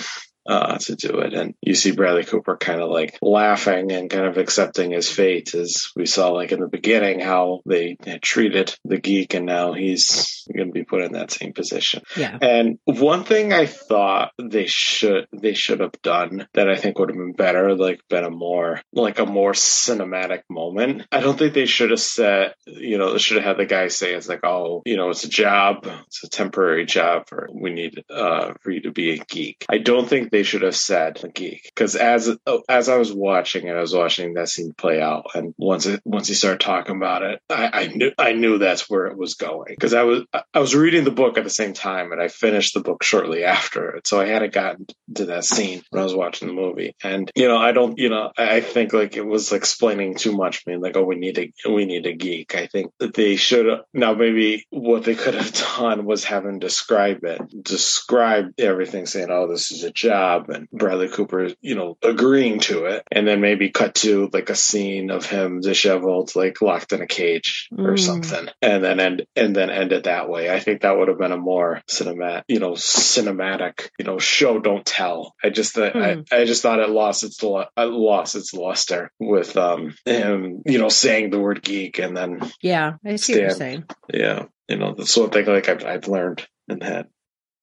uh, 0.46 0.78
to 0.78 0.96
do 0.96 1.18
it. 1.20 1.34
And 1.34 1.54
you 1.60 1.74
see 1.74 1.92
Bradley 1.92 2.24
Cooper 2.24 2.56
kind 2.56 2.80
of 2.80 2.90
like 2.90 3.18
laughing 3.22 3.92
and 3.92 4.10
kind 4.10 4.26
of 4.26 4.38
accepting 4.38 4.92
his 4.92 5.10
fate 5.10 5.54
as 5.54 5.90
we 5.96 6.06
saw 6.06 6.30
like 6.30 6.52
in 6.52 6.60
the 6.60 6.68
beginning 6.68 7.20
how 7.20 7.60
they 7.66 7.96
treated 8.22 8.74
the 8.84 8.98
geek 8.98 9.34
and 9.34 9.46
now 9.46 9.72
he's 9.72 10.46
going 10.54 10.68
to 10.68 10.72
be 10.72 10.84
put 10.84 11.02
in 11.02 11.12
that 11.12 11.30
same 11.30 11.52
position. 11.52 12.02
Yeah. 12.16 12.38
And 12.40 12.78
one 12.84 13.24
thing 13.24 13.52
I 13.52 13.66
thought 13.66 14.32
they 14.40 14.66
should, 14.66 15.26
they 15.32 15.54
should 15.54 15.80
have 15.80 16.00
done 16.02 16.46
that 16.54 16.68
I 16.68 16.76
think 16.76 16.98
would 16.98 17.10
have 17.10 17.18
been 17.18 17.32
better, 17.32 17.74
like 17.74 18.00
been 18.08 18.24
a 18.24 18.30
more, 18.30 18.80
like 18.92 19.18
a 19.18 19.26
more 19.26 19.52
cinematic 19.52 20.42
moment. 20.48 21.06
I 21.10 21.20
don't 21.20 21.38
think 21.38 21.54
they 21.54 21.66
should 21.66 21.90
have 21.90 22.00
said, 22.00 22.54
you 22.66 22.98
know, 22.98 23.12
they 23.12 23.18
should 23.18 23.38
have 23.38 23.46
had 23.46 23.56
the 23.58 23.66
guy 23.66 23.88
say 23.88 24.14
it's 24.14 24.28
like, 24.28 24.44
oh, 24.44 24.82
you 24.84 24.96
know, 24.96 25.10
it's 25.10 25.24
a 25.24 25.28
job, 25.28 25.86
it's 26.06 26.24
a 26.24 26.28
temporary 26.28 26.86
job, 26.86 27.24
or 27.32 27.48
we 27.52 27.70
need 27.70 28.04
uh, 28.10 28.52
for 28.60 28.70
you 28.70 28.82
to 28.82 28.92
be 28.92 29.14
a 29.14 29.18
geek. 29.18 29.64
I 29.68 29.78
don't 29.78 30.08
think 30.08 30.30
they 30.36 30.42
should 30.42 30.62
have 30.62 30.76
said 30.76 31.18
geek 31.32 31.62
because 31.74 31.96
as 31.96 32.36
as 32.68 32.88
I 32.90 32.98
was 32.98 33.10
watching 33.10 33.68
it, 33.68 33.74
I 33.74 33.80
was 33.80 33.94
watching 33.94 34.34
that 34.34 34.50
scene 34.50 34.74
play 34.76 35.00
out, 35.00 35.28
and 35.34 35.54
once 35.56 35.86
it 35.86 36.02
once 36.04 36.28
he 36.28 36.34
started 36.34 36.60
talking 36.60 36.96
about 36.96 37.22
it, 37.22 37.40
I, 37.48 37.70
I 37.72 37.86
knew 37.86 38.12
I 38.18 38.32
knew 38.34 38.58
that's 38.58 38.90
where 38.90 39.06
it 39.06 39.16
was 39.16 39.34
going 39.34 39.68
because 39.70 39.94
I 39.94 40.02
was 40.02 40.24
I 40.52 40.58
was 40.58 40.74
reading 40.74 41.04
the 41.04 41.10
book 41.10 41.38
at 41.38 41.44
the 41.44 41.50
same 41.50 41.72
time, 41.72 42.12
and 42.12 42.20
I 42.20 42.28
finished 42.28 42.74
the 42.74 42.80
book 42.80 43.02
shortly 43.02 43.44
after 43.44 43.96
it, 43.96 44.06
so 44.06 44.20
I 44.20 44.26
hadn't 44.26 44.52
gotten 44.52 44.86
to 45.14 45.24
that 45.26 45.44
scene 45.44 45.82
when 45.88 46.02
I 46.02 46.04
was 46.04 46.14
watching 46.14 46.48
the 46.48 46.54
movie, 46.54 46.94
and 47.02 47.30
you 47.34 47.48
know 47.48 47.56
I 47.56 47.72
don't 47.72 47.98
you 47.98 48.10
know 48.10 48.30
I 48.36 48.60
think 48.60 48.92
like 48.92 49.16
it 49.16 49.26
was 49.26 49.52
explaining 49.52 50.16
too 50.16 50.36
much, 50.36 50.64
I 50.66 50.70
mean 50.70 50.82
like 50.82 50.98
oh 50.98 51.04
we 51.04 51.16
need 51.16 51.38
a 51.38 51.50
we 51.66 51.86
need 51.86 52.04
a 52.04 52.12
geek. 52.12 52.54
I 52.54 52.66
think 52.66 52.92
that 52.98 53.14
they 53.14 53.36
should 53.36 53.64
have 53.64 53.84
now 53.94 54.12
maybe 54.12 54.66
what 54.68 55.04
they 55.04 55.14
could 55.14 55.34
have 55.34 55.52
done 55.78 56.04
was 56.04 56.24
have 56.24 56.44
him 56.44 56.58
describe 56.58 57.24
it, 57.24 57.40
describe 57.64 58.52
everything, 58.58 59.06
saying 59.06 59.28
oh 59.30 59.48
this 59.48 59.70
is 59.72 59.82
a 59.82 59.90
job, 59.90 60.25
and 60.48 60.68
Bradley 60.70 61.08
Cooper 61.08 61.48
you 61.60 61.74
know 61.74 61.96
agreeing 62.02 62.60
to 62.60 62.84
it, 62.86 63.02
and 63.10 63.26
then 63.26 63.40
maybe 63.40 63.70
cut 63.70 63.94
to 63.96 64.28
like 64.32 64.50
a 64.50 64.54
scene 64.56 65.10
of 65.10 65.26
him 65.26 65.60
disheveled 65.60 66.34
like 66.36 66.60
locked 66.62 66.92
in 66.92 67.00
a 67.02 67.06
cage 67.06 67.68
or 67.76 67.94
Mm. 67.94 67.98
something, 67.98 68.48
and 68.62 68.82
then 68.84 69.00
end 69.00 69.26
and 69.36 69.54
then 69.54 69.70
end 69.70 69.92
it 69.92 70.04
that 70.04 70.28
way. 70.28 70.50
I 70.50 70.60
think 70.60 70.80
that 70.82 70.96
would 70.96 71.08
have 71.08 71.18
been 71.18 71.32
a 71.32 71.36
more 71.36 71.82
cinematic, 71.90 72.42
you 72.48 72.58
know, 72.58 72.72
cinematic, 72.72 73.88
you 73.98 74.04
know, 74.04 74.18
show 74.18 74.58
don't 74.60 74.84
tell. 74.84 75.34
I 75.42 75.50
just 75.50 75.74
th- 75.74 75.92
Hmm. 75.92 75.98
I, 76.02 76.22
I 76.32 76.44
just 76.44 76.62
thought 76.62 76.78
it 76.80 76.90
lost 76.90 77.22
its 77.24 77.42
uh, 77.42 77.64
lost 77.76 78.34
its 78.34 78.52
luster 78.54 79.10
with 79.18 79.56
um 79.56 79.94
him, 80.04 80.62
you 80.66 80.78
know, 80.78 80.88
saying 80.88 81.30
the 81.30 81.38
word 81.38 81.62
geek 81.62 81.98
and 81.98 82.16
then 82.16 82.40
Yeah, 82.60 82.94
I 83.04 83.16
see 83.16 83.34
what 83.34 83.40
you're 83.42 83.50
saying. 83.50 83.84
yeah, 84.12 84.44
you 84.68 84.76
know, 84.76 84.94
that's 84.96 85.16
one 85.16 85.30
thing 85.30 85.46
like 85.46 85.68
I've, 85.68 85.84
I've 85.84 86.08
learned 86.08 86.46
in 86.68 86.80
that 86.80 87.06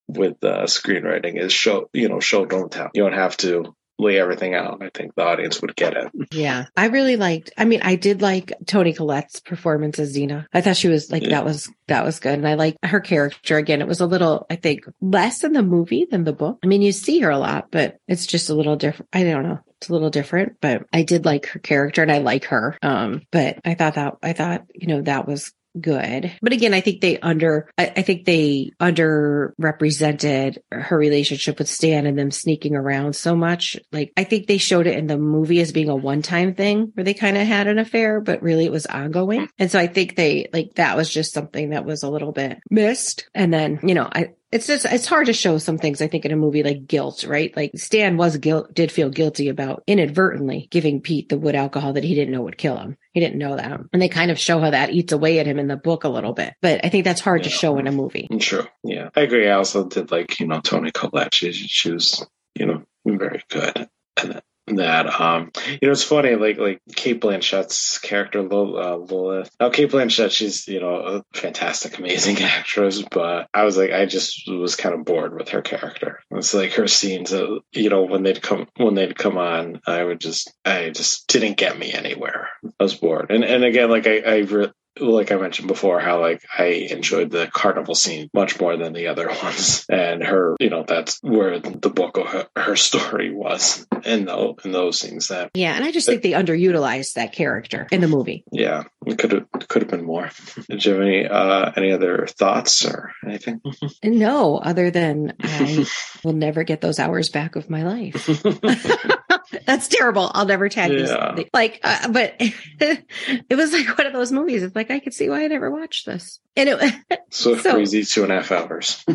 with 0.08 0.42
uh, 0.44 0.64
screenwriting 0.64 1.40
is 1.40 1.52
show, 1.52 1.88
you 1.92 2.08
know, 2.08 2.20
show 2.20 2.44
don't 2.44 2.70
tell. 2.70 2.90
You 2.94 3.02
don't 3.04 3.12
have 3.14 3.36
to 3.38 3.74
lay 3.96 4.18
everything 4.18 4.54
out. 4.56 4.82
I 4.82 4.90
think 4.92 5.14
the 5.14 5.22
audience 5.22 5.62
would 5.62 5.76
get 5.76 5.94
it. 5.96 6.08
Yeah, 6.32 6.64
I 6.76 6.86
really 6.86 7.16
liked. 7.16 7.52
I 7.56 7.64
mean, 7.64 7.80
I 7.82 7.94
did 7.94 8.22
like 8.22 8.52
Toni 8.66 8.92
Collette's 8.92 9.38
performance 9.40 10.00
as 10.00 10.12
Zeena. 10.12 10.46
I 10.52 10.62
thought 10.62 10.76
she 10.76 10.88
was 10.88 11.12
like 11.12 11.22
Yeah. 11.22 11.30
that 11.30 11.44
was 11.44 11.70
that 11.86 12.04
was 12.04 12.18
good, 12.18 12.34
and 12.34 12.46
I 12.48 12.54
like 12.54 12.76
her 12.82 12.98
character. 13.00 13.56
Again, 13.56 13.80
it 13.80 13.86
was 13.86 14.00
a 14.00 14.06
little, 14.06 14.46
I 14.50 14.56
think, 14.56 14.80
less 15.00 15.44
in 15.44 15.52
the 15.52 15.62
movie 15.62 16.06
than 16.10 16.24
the 16.24 16.32
book. 16.32 16.58
I 16.64 16.66
mean, 16.66 16.82
you 16.82 16.90
see 16.90 17.20
her 17.20 17.30
a 17.30 17.38
lot, 17.38 17.68
but 17.70 17.96
it's 18.08 18.26
just 18.26 18.50
a 18.50 18.54
little 18.54 18.74
different. 18.76 19.08
I 19.12 19.22
don't 19.22 19.44
know. 19.44 19.60
It's 19.78 19.88
a 19.88 19.92
little 19.92 20.10
different, 20.10 20.54
but 20.60 20.82
I 20.92 21.02
did 21.02 21.24
like 21.24 21.46
her 21.46 21.60
character, 21.60 22.02
and 22.02 22.10
I 22.10 22.18
like 22.18 22.46
her. 22.46 22.76
Um, 22.82 23.22
but 23.30 23.58
I 23.64 23.74
thought 23.74 23.94
that 23.94 24.14
I 24.24 24.32
thought 24.32 24.62
you 24.74 24.88
know 24.88 25.02
that 25.02 25.28
was 25.28 25.52
good. 25.80 26.32
But 26.40 26.52
again, 26.52 26.74
I 26.74 26.80
think 26.80 27.00
they 27.00 27.18
under, 27.18 27.70
I, 27.76 27.92
I 27.96 28.02
think 28.02 28.24
they 28.24 28.70
underrepresented 28.80 30.58
her 30.72 30.96
relationship 30.98 31.58
with 31.58 31.68
Stan 31.68 32.06
and 32.06 32.18
them 32.18 32.30
sneaking 32.30 32.76
around 32.76 33.16
so 33.16 33.34
much. 33.34 33.76
Like, 33.92 34.12
I 34.16 34.24
think 34.24 34.46
they 34.46 34.58
showed 34.58 34.86
it 34.86 34.98
in 34.98 35.06
the 35.06 35.18
movie 35.18 35.60
as 35.60 35.72
being 35.72 35.88
a 35.88 35.96
one 35.96 36.22
time 36.22 36.54
thing 36.54 36.92
where 36.94 37.04
they 37.04 37.14
kind 37.14 37.36
of 37.36 37.46
had 37.46 37.66
an 37.66 37.78
affair, 37.78 38.20
but 38.20 38.42
really 38.42 38.64
it 38.64 38.72
was 38.72 38.86
ongoing. 38.86 39.48
And 39.58 39.70
so 39.70 39.78
I 39.78 39.86
think 39.86 40.16
they, 40.16 40.48
like, 40.52 40.74
that 40.74 40.96
was 40.96 41.10
just 41.10 41.32
something 41.32 41.70
that 41.70 41.84
was 41.84 42.02
a 42.02 42.10
little 42.10 42.32
bit 42.32 42.58
missed. 42.70 43.28
And 43.34 43.52
then, 43.52 43.80
you 43.82 43.94
know, 43.94 44.08
I, 44.10 44.30
it's 44.54 44.68
just 44.68 44.84
it's 44.84 45.06
hard 45.06 45.26
to 45.26 45.32
show 45.32 45.58
some 45.58 45.78
things 45.78 46.00
I 46.00 46.06
think 46.06 46.24
in 46.24 46.30
a 46.30 46.36
movie 46.36 46.62
like 46.62 46.86
guilt, 46.86 47.24
right? 47.24 47.54
Like 47.56 47.72
Stan 47.74 48.16
was 48.16 48.36
guilt 48.36 48.72
did 48.72 48.92
feel 48.92 49.10
guilty 49.10 49.48
about 49.48 49.82
inadvertently 49.88 50.68
giving 50.70 51.00
Pete 51.00 51.28
the 51.28 51.36
wood 51.36 51.56
alcohol 51.56 51.94
that 51.94 52.04
he 52.04 52.14
didn't 52.14 52.32
know 52.32 52.42
would 52.42 52.56
kill 52.56 52.78
him. 52.78 52.96
He 53.12 53.18
didn't 53.18 53.38
know 53.38 53.56
that. 53.56 53.80
And 53.92 54.00
they 54.00 54.08
kind 54.08 54.30
of 54.30 54.38
show 54.38 54.60
how 54.60 54.70
that 54.70 54.90
eats 54.90 55.12
away 55.12 55.40
at 55.40 55.46
him 55.46 55.58
in 55.58 55.66
the 55.66 55.76
book 55.76 56.04
a 56.04 56.08
little 56.08 56.34
bit. 56.34 56.54
But 56.62 56.84
I 56.84 56.88
think 56.88 57.04
that's 57.04 57.20
hard 57.20 57.42
to 57.42 57.50
show 57.50 57.78
in 57.78 57.88
a 57.88 57.92
movie. 57.92 58.28
Mm, 58.30 58.40
true. 58.40 58.64
Yeah, 58.84 59.10
I 59.16 59.22
agree. 59.22 59.48
I 59.48 59.54
also 59.54 59.88
did 59.88 60.12
like 60.12 60.38
you 60.38 60.46
know 60.46 60.60
Toni 60.60 60.92
Collette. 60.92 61.34
She, 61.34 61.50
she 61.52 61.90
was 61.90 62.24
you 62.54 62.66
know 62.66 62.84
very 63.04 63.42
good. 63.50 63.88
And 64.22 64.40
that, 64.66 65.20
um 65.20 65.50
you 65.66 65.88
know 65.88 65.92
it's 65.92 66.02
funny 66.02 66.34
like 66.36 66.58
like 66.58 66.80
Cate 66.94 67.20
Blanchett's 67.20 67.98
character 67.98 68.40
uh, 68.40 68.96
Lilith. 68.96 69.50
Now 69.60 69.70
Kate 69.70 69.90
Blanchett, 69.90 70.30
she's 70.30 70.66
you 70.68 70.80
know 70.80 70.94
a 70.94 71.24
fantastic, 71.36 71.98
amazing 71.98 72.38
actress, 72.42 73.02
but 73.02 73.48
I 73.52 73.64
was 73.64 73.76
like 73.76 73.92
I 73.92 74.06
just 74.06 74.48
was 74.48 74.76
kind 74.76 74.94
of 74.94 75.04
bored 75.04 75.34
with 75.34 75.50
her 75.50 75.62
character. 75.62 76.20
It's 76.30 76.54
like 76.54 76.72
her 76.74 76.88
scenes, 76.88 77.32
uh, 77.32 77.58
you 77.72 77.90
know, 77.90 78.02
when 78.02 78.22
they'd 78.22 78.42
come 78.42 78.68
when 78.76 78.94
they'd 78.94 79.16
come 79.16 79.38
on, 79.38 79.80
I 79.86 80.02
would 80.02 80.20
just 80.20 80.52
I 80.64 80.90
just 80.90 81.26
didn't 81.28 81.56
get 81.56 81.78
me 81.78 81.92
anywhere. 81.92 82.48
I 82.64 82.82
was 82.82 82.94
bored, 82.94 83.30
and 83.30 83.44
and 83.44 83.64
again 83.64 83.90
like 83.90 84.06
I 84.06 84.18
I. 84.20 84.36
Re- 84.38 84.72
like 85.00 85.32
I 85.32 85.36
mentioned 85.36 85.68
before, 85.68 86.00
how 86.00 86.20
like 86.20 86.42
I 86.56 86.86
enjoyed 86.90 87.30
the 87.30 87.46
carnival 87.46 87.94
scene 87.94 88.30
much 88.32 88.60
more 88.60 88.76
than 88.76 88.92
the 88.92 89.08
other 89.08 89.28
ones, 89.42 89.86
and 89.88 90.22
her, 90.22 90.56
you 90.60 90.70
know, 90.70 90.84
that's 90.86 91.18
where 91.22 91.58
the 91.58 91.90
book 91.90 92.16
of 92.16 92.26
her, 92.26 92.46
her 92.56 92.76
story 92.76 93.34
was 93.34 93.86
in 94.04 94.24
those 94.24 94.56
in 94.64 94.72
those 94.72 95.00
scenes. 95.00 95.28
That 95.28 95.50
Yeah, 95.54 95.74
and 95.74 95.84
I 95.84 95.90
just 95.90 96.06
think 96.06 96.22
they 96.22 96.32
underutilized 96.32 97.14
that 97.14 97.32
character 97.32 97.86
in 97.90 98.00
the 98.00 98.08
movie. 98.08 98.44
yeah, 98.52 98.84
it 99.06 99.18
could 99.18 99.32
have 99.32 99.46
could 99.68 99.82
have 99.82 99.90
been 99.90 100.04
more. 100.04 100.30
Did 100.68 100.84
you 100.84 100.92
have 100.92 101.02
any 101.02 101.26
uh, 101.26 101.72
any 101.76 101.92
other 101.92 102.26
thoughts 102.26 102.84
or 102.84 103.12
anything? 103.26 103.60
No, 104.02 104.58
other 104.58 104.90
than 104.90 105.34
I 105.40 105.86
will 106.22 106.32
never 106.34 106.62
get 106.64 106.80
those 106.80 106.98
hours 106.98 107.28
back 107.28 107.56
of 107.56 107.68
my 107.70 107.82
life. 107.82 108.28
That's 109.66 109.88
terrible. 109.88 110.30
I'll 110.34 110.46
never 110.46 110.68
tag 110.68 110.92
you. 110.92 111.06
Yeah. 111.06 111.36
Like, 111.52 111.80
uh, 111.82 112.08
but 112.08 112.34
it 112.38 113.56
was 113.56 113.72
like 113.72 113.96
one 113.98 114.06
of 114.06 114.12
those 114.12 114.32
movies. 114.32 114.62
It's 114.62 114.76
like 114.76 114.90
I 114.90 115.00
could 115.00 115.14
see 115.14 115.28
why 115.28 115.44
I 115.44 115.46
never 115.48 115.70
watched 115.70 116.06
this, 116.06 116.40
and 116.56 116.68
it 116.68 116.94
so, 117.30 117.56
So- 117.56 117.72
crazy 117.72 118.04
two 118.04 118.22
and 118.22 118.32
a 118.32 118.36
half 118.36 118.52
hours. 118.52 119.04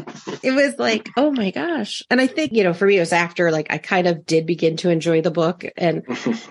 it 0.43 0.53
was 0.53 0.77
like, 0.77 1.09
oh 1.17 1.31
my 1.31 1.51
gosh. 1.51 2.03
And 2.09 2.19
I 2.19 2.27
think 2.27 2.53
you 2.53 2.63
know, 2.63 2.73
for 2.73 2.85
me, 2.85 2.97
it 2.97 3.01
was 3.01 3.13
after 3.13 3.51
like 3.51 3.67
I 3.69 3.77
kind 3.77 4.07
of 4.07 4.25
did 4.25 4.45
begin 4.45 4.77
to 4.77 4.89
enjoy 4.89 5.21
the 5.21 5.31
book, 5.31 5.65
and 5.77 6.03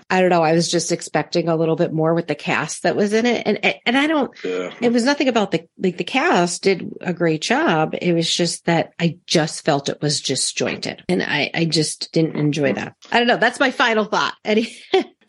I 0.09 0.21
don't 0.21 0.29
know, 0.29 0.43
I 0.43 0.53
was 0.53 0.71
just 0.71 0.91
expecting 0.91 1.47
a 1.47 1.55
little 1.55 1.75
bit 1.75 1.93
more 1.93 2.13
with 2.13 2.27
the 2.27 2.35
cast 2.35 2.83
that 2.83 2.95
was 2.95 3.13
in 3.13 3.25
it, 3.25 3.43
and 3.45 3.75
and 3.85 3.97
I 3.97 4.07
don't. 4.07 4.31
yeah. 4.43 4.73
It 4.81 4.93
was 4.93 5.05
nothing 5.05 5.27
about 5.27 5.51
the 5.51 5.67
like 5.77 5.97
the 5.97 6.03
cast 6.03 6.63
did 6.63 6.89
a 7.01 7.13
great 7.13 7.41
job. 7.41 7.95
It 8.01 8.13
was 8.13 8.33
just 8.33 8.65
that 8.65 8.93
I 8.99 9.17
just 9.25 9.65
felt 9.65 9.89
it 9.89 10.01
was 10.01 10.21
disjointed, 10.21 11.03
and 11.07 11.21
I 11.21 11.51
I 11.53 11.65
just 11.65 12.11
didn't 12.11 12.35
enjoy 12.35 12.69
hmm. 12.69 12.75
that. 12.75 12.95
I 13.11 13.19
don't 13.19 13.27
know. 13.27 13.37
That's 13.37 13.59
my 13.59 13.71
final 13.71 14.05
thought. 14.05 14.33
Any, 14.43 14.75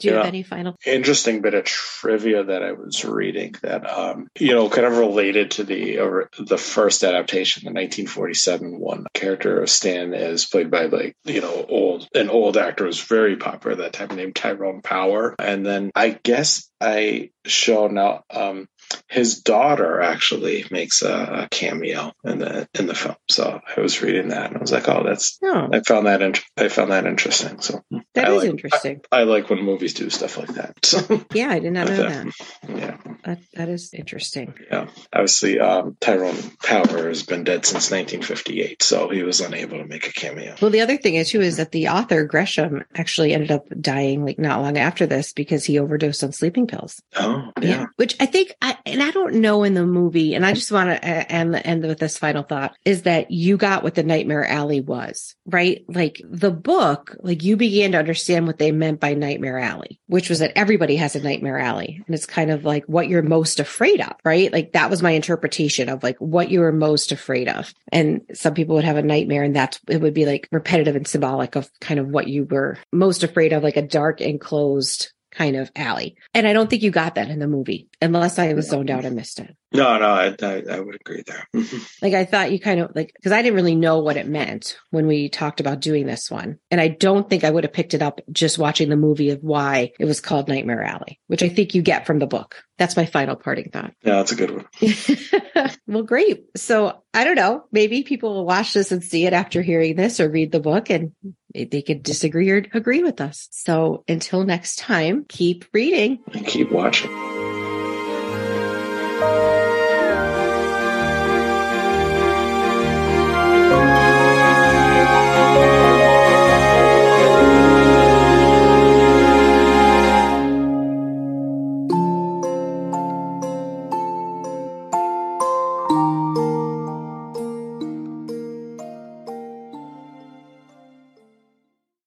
do 0.01 0.09
you 0.09 0.15
have 0.15 0.27
any 0.27 0.43
final? 0.43 0.77
interesting 0.85 1.43
bit 1.43 1.55
of 1.55 1.65
trivia 1.65 2.45
that 2.45 2.63
I 2.63 2.73
was 2.73 3.05
reading 3.05 3.55
that 3.63 3.89
um, 3.89 4.29
you 4.39 4.55
know 4.55 4.69
kind 4.69 4.87
of 4.87 4.97
related 4.97 5.53
to 5.53 5.65
the 5.65 5.99
or 5.99 6.31
the 6.39 6.59
first 6.59 7.05
adaptation, 7.05 7.65
the 7.65 7.71
1947 7.71 8.79
one. 8.79 9.07
Character 9.15 9.63
of 9.63 9.71
Stan 9.71 10.15
is 10.15 10.47
played 10.47 10.71
by 10.71 10.87
like 10.87 11.17
you 11.25 11.41
know 11.41 11.67
old 11.69 12.09
an 12.15 12.31
old 12.31 12.57
actor 12.57 12.85
was 12.85 13.01
very 13.01 13.37
popular 13.37 13.73
at 13.73 13.79
that 13.79 13.93
time 13.93 14.17
named 14.17 14.37
Tyrone 14.37 14.83
Power, 14.83 15.35
and 15.39 15.65
then 15.65 15.91
I 15.95 16.19
guess 16.23 16.70
I 16.81 17.31
show 17.45 17.89
now 17.89 18.25
um, 18.31 18.69
his 19.09 19.41
daughter 19.43 20.01
actually 20.01 20.65
makes 20.71 21.03
a, 21.03 21.43
a 21.45 21.49
cameo 21.51 22.13
in 22.25 22.39
the 22.39 22.69
in 22.79 22.87
the 22.87 22.95
film. 22.95 23.17
So 23.29 23.61
I 23.77 23.81
was 23.81 24.01
reading 24.03 24.29
that 24.29 24.49
and 24.49 24.57
I 24.57 24.61
was 24.61 24.73
like, 24.73 24.89
oh, 24.89 25.03
that's 25.05 25.39
No, 25.43 25.69
I 25.73 25.81
found 25.81 26.07
that 26.07 26.43
I 26.57 26.69
found 26.69 26.91
that 26.93 27.07
interesting. 27.07 27.61
So 27.61 27.83
that 28.15 28.29
I 28.29 28.33
is 28.33 28.39
like- 28.43 28.51
interesting. 28.51 29.01
I 29.13 29.25
like 29.25 29.51
when 29.51 29.63
movies 29.63 29.95
do 29.95 30.09
stuff 30.11 30.39
like 30.39 30.55
that. 30.55 30.77
So 30.85 31.25
yeah, 31.35 31.51
I 31.51 31.59
did 31.61 31.73
not 31.73 31.89
know 31.89 32.03
Okay. 32.05 32.09
that. 32.09 32.35
yeah. 32.69 32.97
That. 33.25 33.39
That 33.55 33.69
is 33.69 33.93
interesting. 33.95 34.55
Yeah, 34.71 34.89
obviously, 35.13 35.61
um, 35.61 35.97
Tyrone 36.01 36.37
Power 36.63 37.09
has 37.09 37.23
been 37.23 37.45
dead 37.45 37.67
since 37.67 37.91
1958, 37.91 38.83
so 38.83 39.09
he 39.09 39.23
was 39.23 39.41
unable 39.41 39.79
to 39.79 39.85
make 39.85 40.09
a 40.09 40.13
cameo. 40.13 40.57
Well, 40.61 40.71
the 40.71 40.81
other 40.81 40.97
thing 40.97 41.15
is 41.15 41.31
too 41.31 41.41
is 41.41 41.57
that 41.57 41.73
the 41.73 41.89
author 41.89 42.25
Gresham 42.25 42.85
actually 42.95 43.33
ended 43.33 43.51
up 43.51 43.67
dying 43.81 44.25
like 44.25 44.39
not 44.39 44.63
long 44.63 44.79
after 44.79 45.07
this 45.07 45.33
because 45.33 45.65
he 45.65 45.79
overdosed 45.79 46.25
on 46.25 46.33
sleeping 46.33 46.67
pills. 46.67 47.03
Oh, 47.17 47.51
yeah. 47.61 47.87
Which 47.97 48.17
I 48.21 48.27
think, 48.27 48.53
I, 48.63 48.77
and 48.87 49.03
I 49.03 49.11
don't 49.11 49.37
know 49.37 49.65
in 49.65 49.75
the 49.75 49.87
movie, 49.87 50.35
and 50.35 50.45
I 50.45 50.53
just 50.53 50.73
want 50.73 50.91
to 50.91 51.05
end, 51.05 51.55
end 51.57 51.83
with 51.83 51.99
this 51.99 52.19
final 52.19 52.43
thought 52.43 52.77
is 52.85 53.03
that 53.03 53.31
you 53.31 53.57
got 53.57 53.83
what 53.83 53.95
the 53.95 54.03
Nightmare 54.03 54.47
Alley 54.47 54.81
was, 54.81 55.35
right? 55.47 55.85
Like 55.89 56.21
the 56.25 56.51
book, 56.51 57.17
like 57.21 57.43
you 57.43 57.57
began 57.57 57.93
to 57.93 57.99
understand 57.99 58.47
what 58.47 58.59
they 58.59 58.73
meant 58.73 59.01
by 59.01 59.15
Nightmare 59.15 59.59
Alley, 59.59 60.01
which 60.07 60.29
was 60.29 60.39
that 60.39 60.53
everybody 60.57 60.97
has 60.97 61.17
a 61.17 61.23
Nightmare 61.23 61.59
Alley. 61.59 62.03
And 62.07 62.15
it's 62.15 62.27
kind 62.27 62.51
of 62.51 62.65
like 62.65 62.85
what 62.87 63.09
you're 63.11 63.23
most 63.23 63.61
afraid 63.61 64.01
of, 64.01 64.15
right? 64.25 64.53
Like 64.53 64.73
that 64.73 64.89
was 64.89 65.03
my 65.03 65.11
interpretation 65.11 65.89
of 65.89 66.03
like 66.03 66.17
what 66.19 66.51
you 66.51 66.61
were 66.61 66.73
most 66.73 67.13
afraid 67.13 67.49
of. 67.49 67.75
And 67.93 68.23
some 68.33 68.55
people 68.55 68.77
would 68.77 68.85
have 68.85 68.97
a 68.97 69.03
nightmare 69.03 69.43
and 69.43 69.55
that's, 69.55 69.81
it 69.89 70.01
would 70.01 70.15
be 70.15 70.25
like 70.25 70.49
repetitive 70.53 70.97
and 70.97 71.07
symbolic 71.07 71.57
of 71.57 71.69
kind 71.81 72.01
of 72.01 72.09
what 72.09 72.29
you 72.29 72.45
were 72.45 72.79
most 72.93 73.23
afraid 73.23 73.53
of, 73.53 73.63
like 73.63 73.77
a 73.77 73.83
dark 73.83 74.21
enclosed 74.21 75.13
kind 75.31 75.57
of 75.57 75.71
alley. 75.77 76.17
And 76.35 76.47
I 76.47 76.53
don't 76.53 76.69
think 76.69 76.83
you 76.83 76.91
got 76.91 77.15
that 77.15 77.31
in 77.31 77.39
the 77.39 77.47
movie 77.47 77.89
unless 78.03 78.39
I 78.39 78.53
was 78.55 78.69
zoned 78.69 78.91
out 78.91 79.05
and 79.05 79.17
missed 79.17 79.41
it. 79.41 79.57
No, 79.73 79.99
no, 79.99 80.07
I, 80.07 80.35
I, 80.43 80.63
I 80.69 80.81
would 80.81 80.97
agree 80.97 81.23
there. 81.25 81.47
Mm-hmm. 81.55 81.79
Like 82.03 82.15
I 82.15 82.25
thought 82.25 82.51
you 82.51 82.59
kind 82.59 82.81
of 82.81 82.91
like, 82.95 83.15
cause 83.23 83.31
I 83.31 83.41
didn't 83.41 83.55
really 83.55 83.77
know 83.77 84.01
what 84.01 84.17
it 84.17 84.27
meant 84.27 84.77
when 84.91 85.07
we 85.07 85.29
talked 85.29 85.61
about 85.61 85.81
doing 85.81 86.07
this 86.07 86.31
one. 86.31 86.59
And 86.73 86.81
I 86.81 86.89
don't 86.89 87.31
think 87.31 87.45
I 87.45 87.51
would 87.51 87.65
have 87.65 87.73
picked 87.73 87.95
it 87.95 88.03
up 88.03 88.21
just 88.33 88.59
watching 88.59 88.89
the 88.89 88.97
movie 88.97 89.31
of 89.31 89.43
why 89.43 89.93
it 90.01 90.07
was 90.07 90.21
called 90.21 90.49
Nightmare 90.49 90.83
Alley, 90.83 91.21
which 91.29 91.43
I 91.43 91.49
think 91.49 91.75
you 91.75 91.83
get 91.83 92.07
from 92.07 92.19
the 92.19 92.27
book. 92.27 92.63
That's 92.79 92.97
my 92.97 93.07
final 93.07 93.37
parting 93.37 93.71
thought. 93.71 93.93
yeah, 94.03 94.17
that's 94.17 94.33
a 94.33 94.37
good 94.37 94.51
one. 94.51 95.71
well, 95.87 96.03
great. 96.03 96.47
So 96.57 97.03
I 97.15 97.25
don't 97.25 97.37
know. 97.37 97.65
Maybe 97.71 98.03
people 98.03 98.35
will 98.35 98.47
watch 98.47 98.73
this 98.73 98.91
and 98.91 99.05
see 99.05 99.27
it 99.27 99.33
after 99.33 99.63
hearing 99.63 99.95
this 99.95 100.19
or 100.19 100.29
read 100.29 100.51
the 100.51 100.61
book 100.61 100.91
and 100.91 101.13
they 101.55 101.83
could 101.83 102.03
disagree 102.03 102.51
or 102.51 102.65
agree 102.73 103.03
with 103.03 103.21
us. 103.21 103.49
So 103.51 104.05
until 104.09 104.45
next 104.45 104.79
time, 104.79 105.25
keep 105.29 105.65
reading 105.73 106.21
and 106.33 106.47
keep 106.47 106.71
watching. 106.73 107.40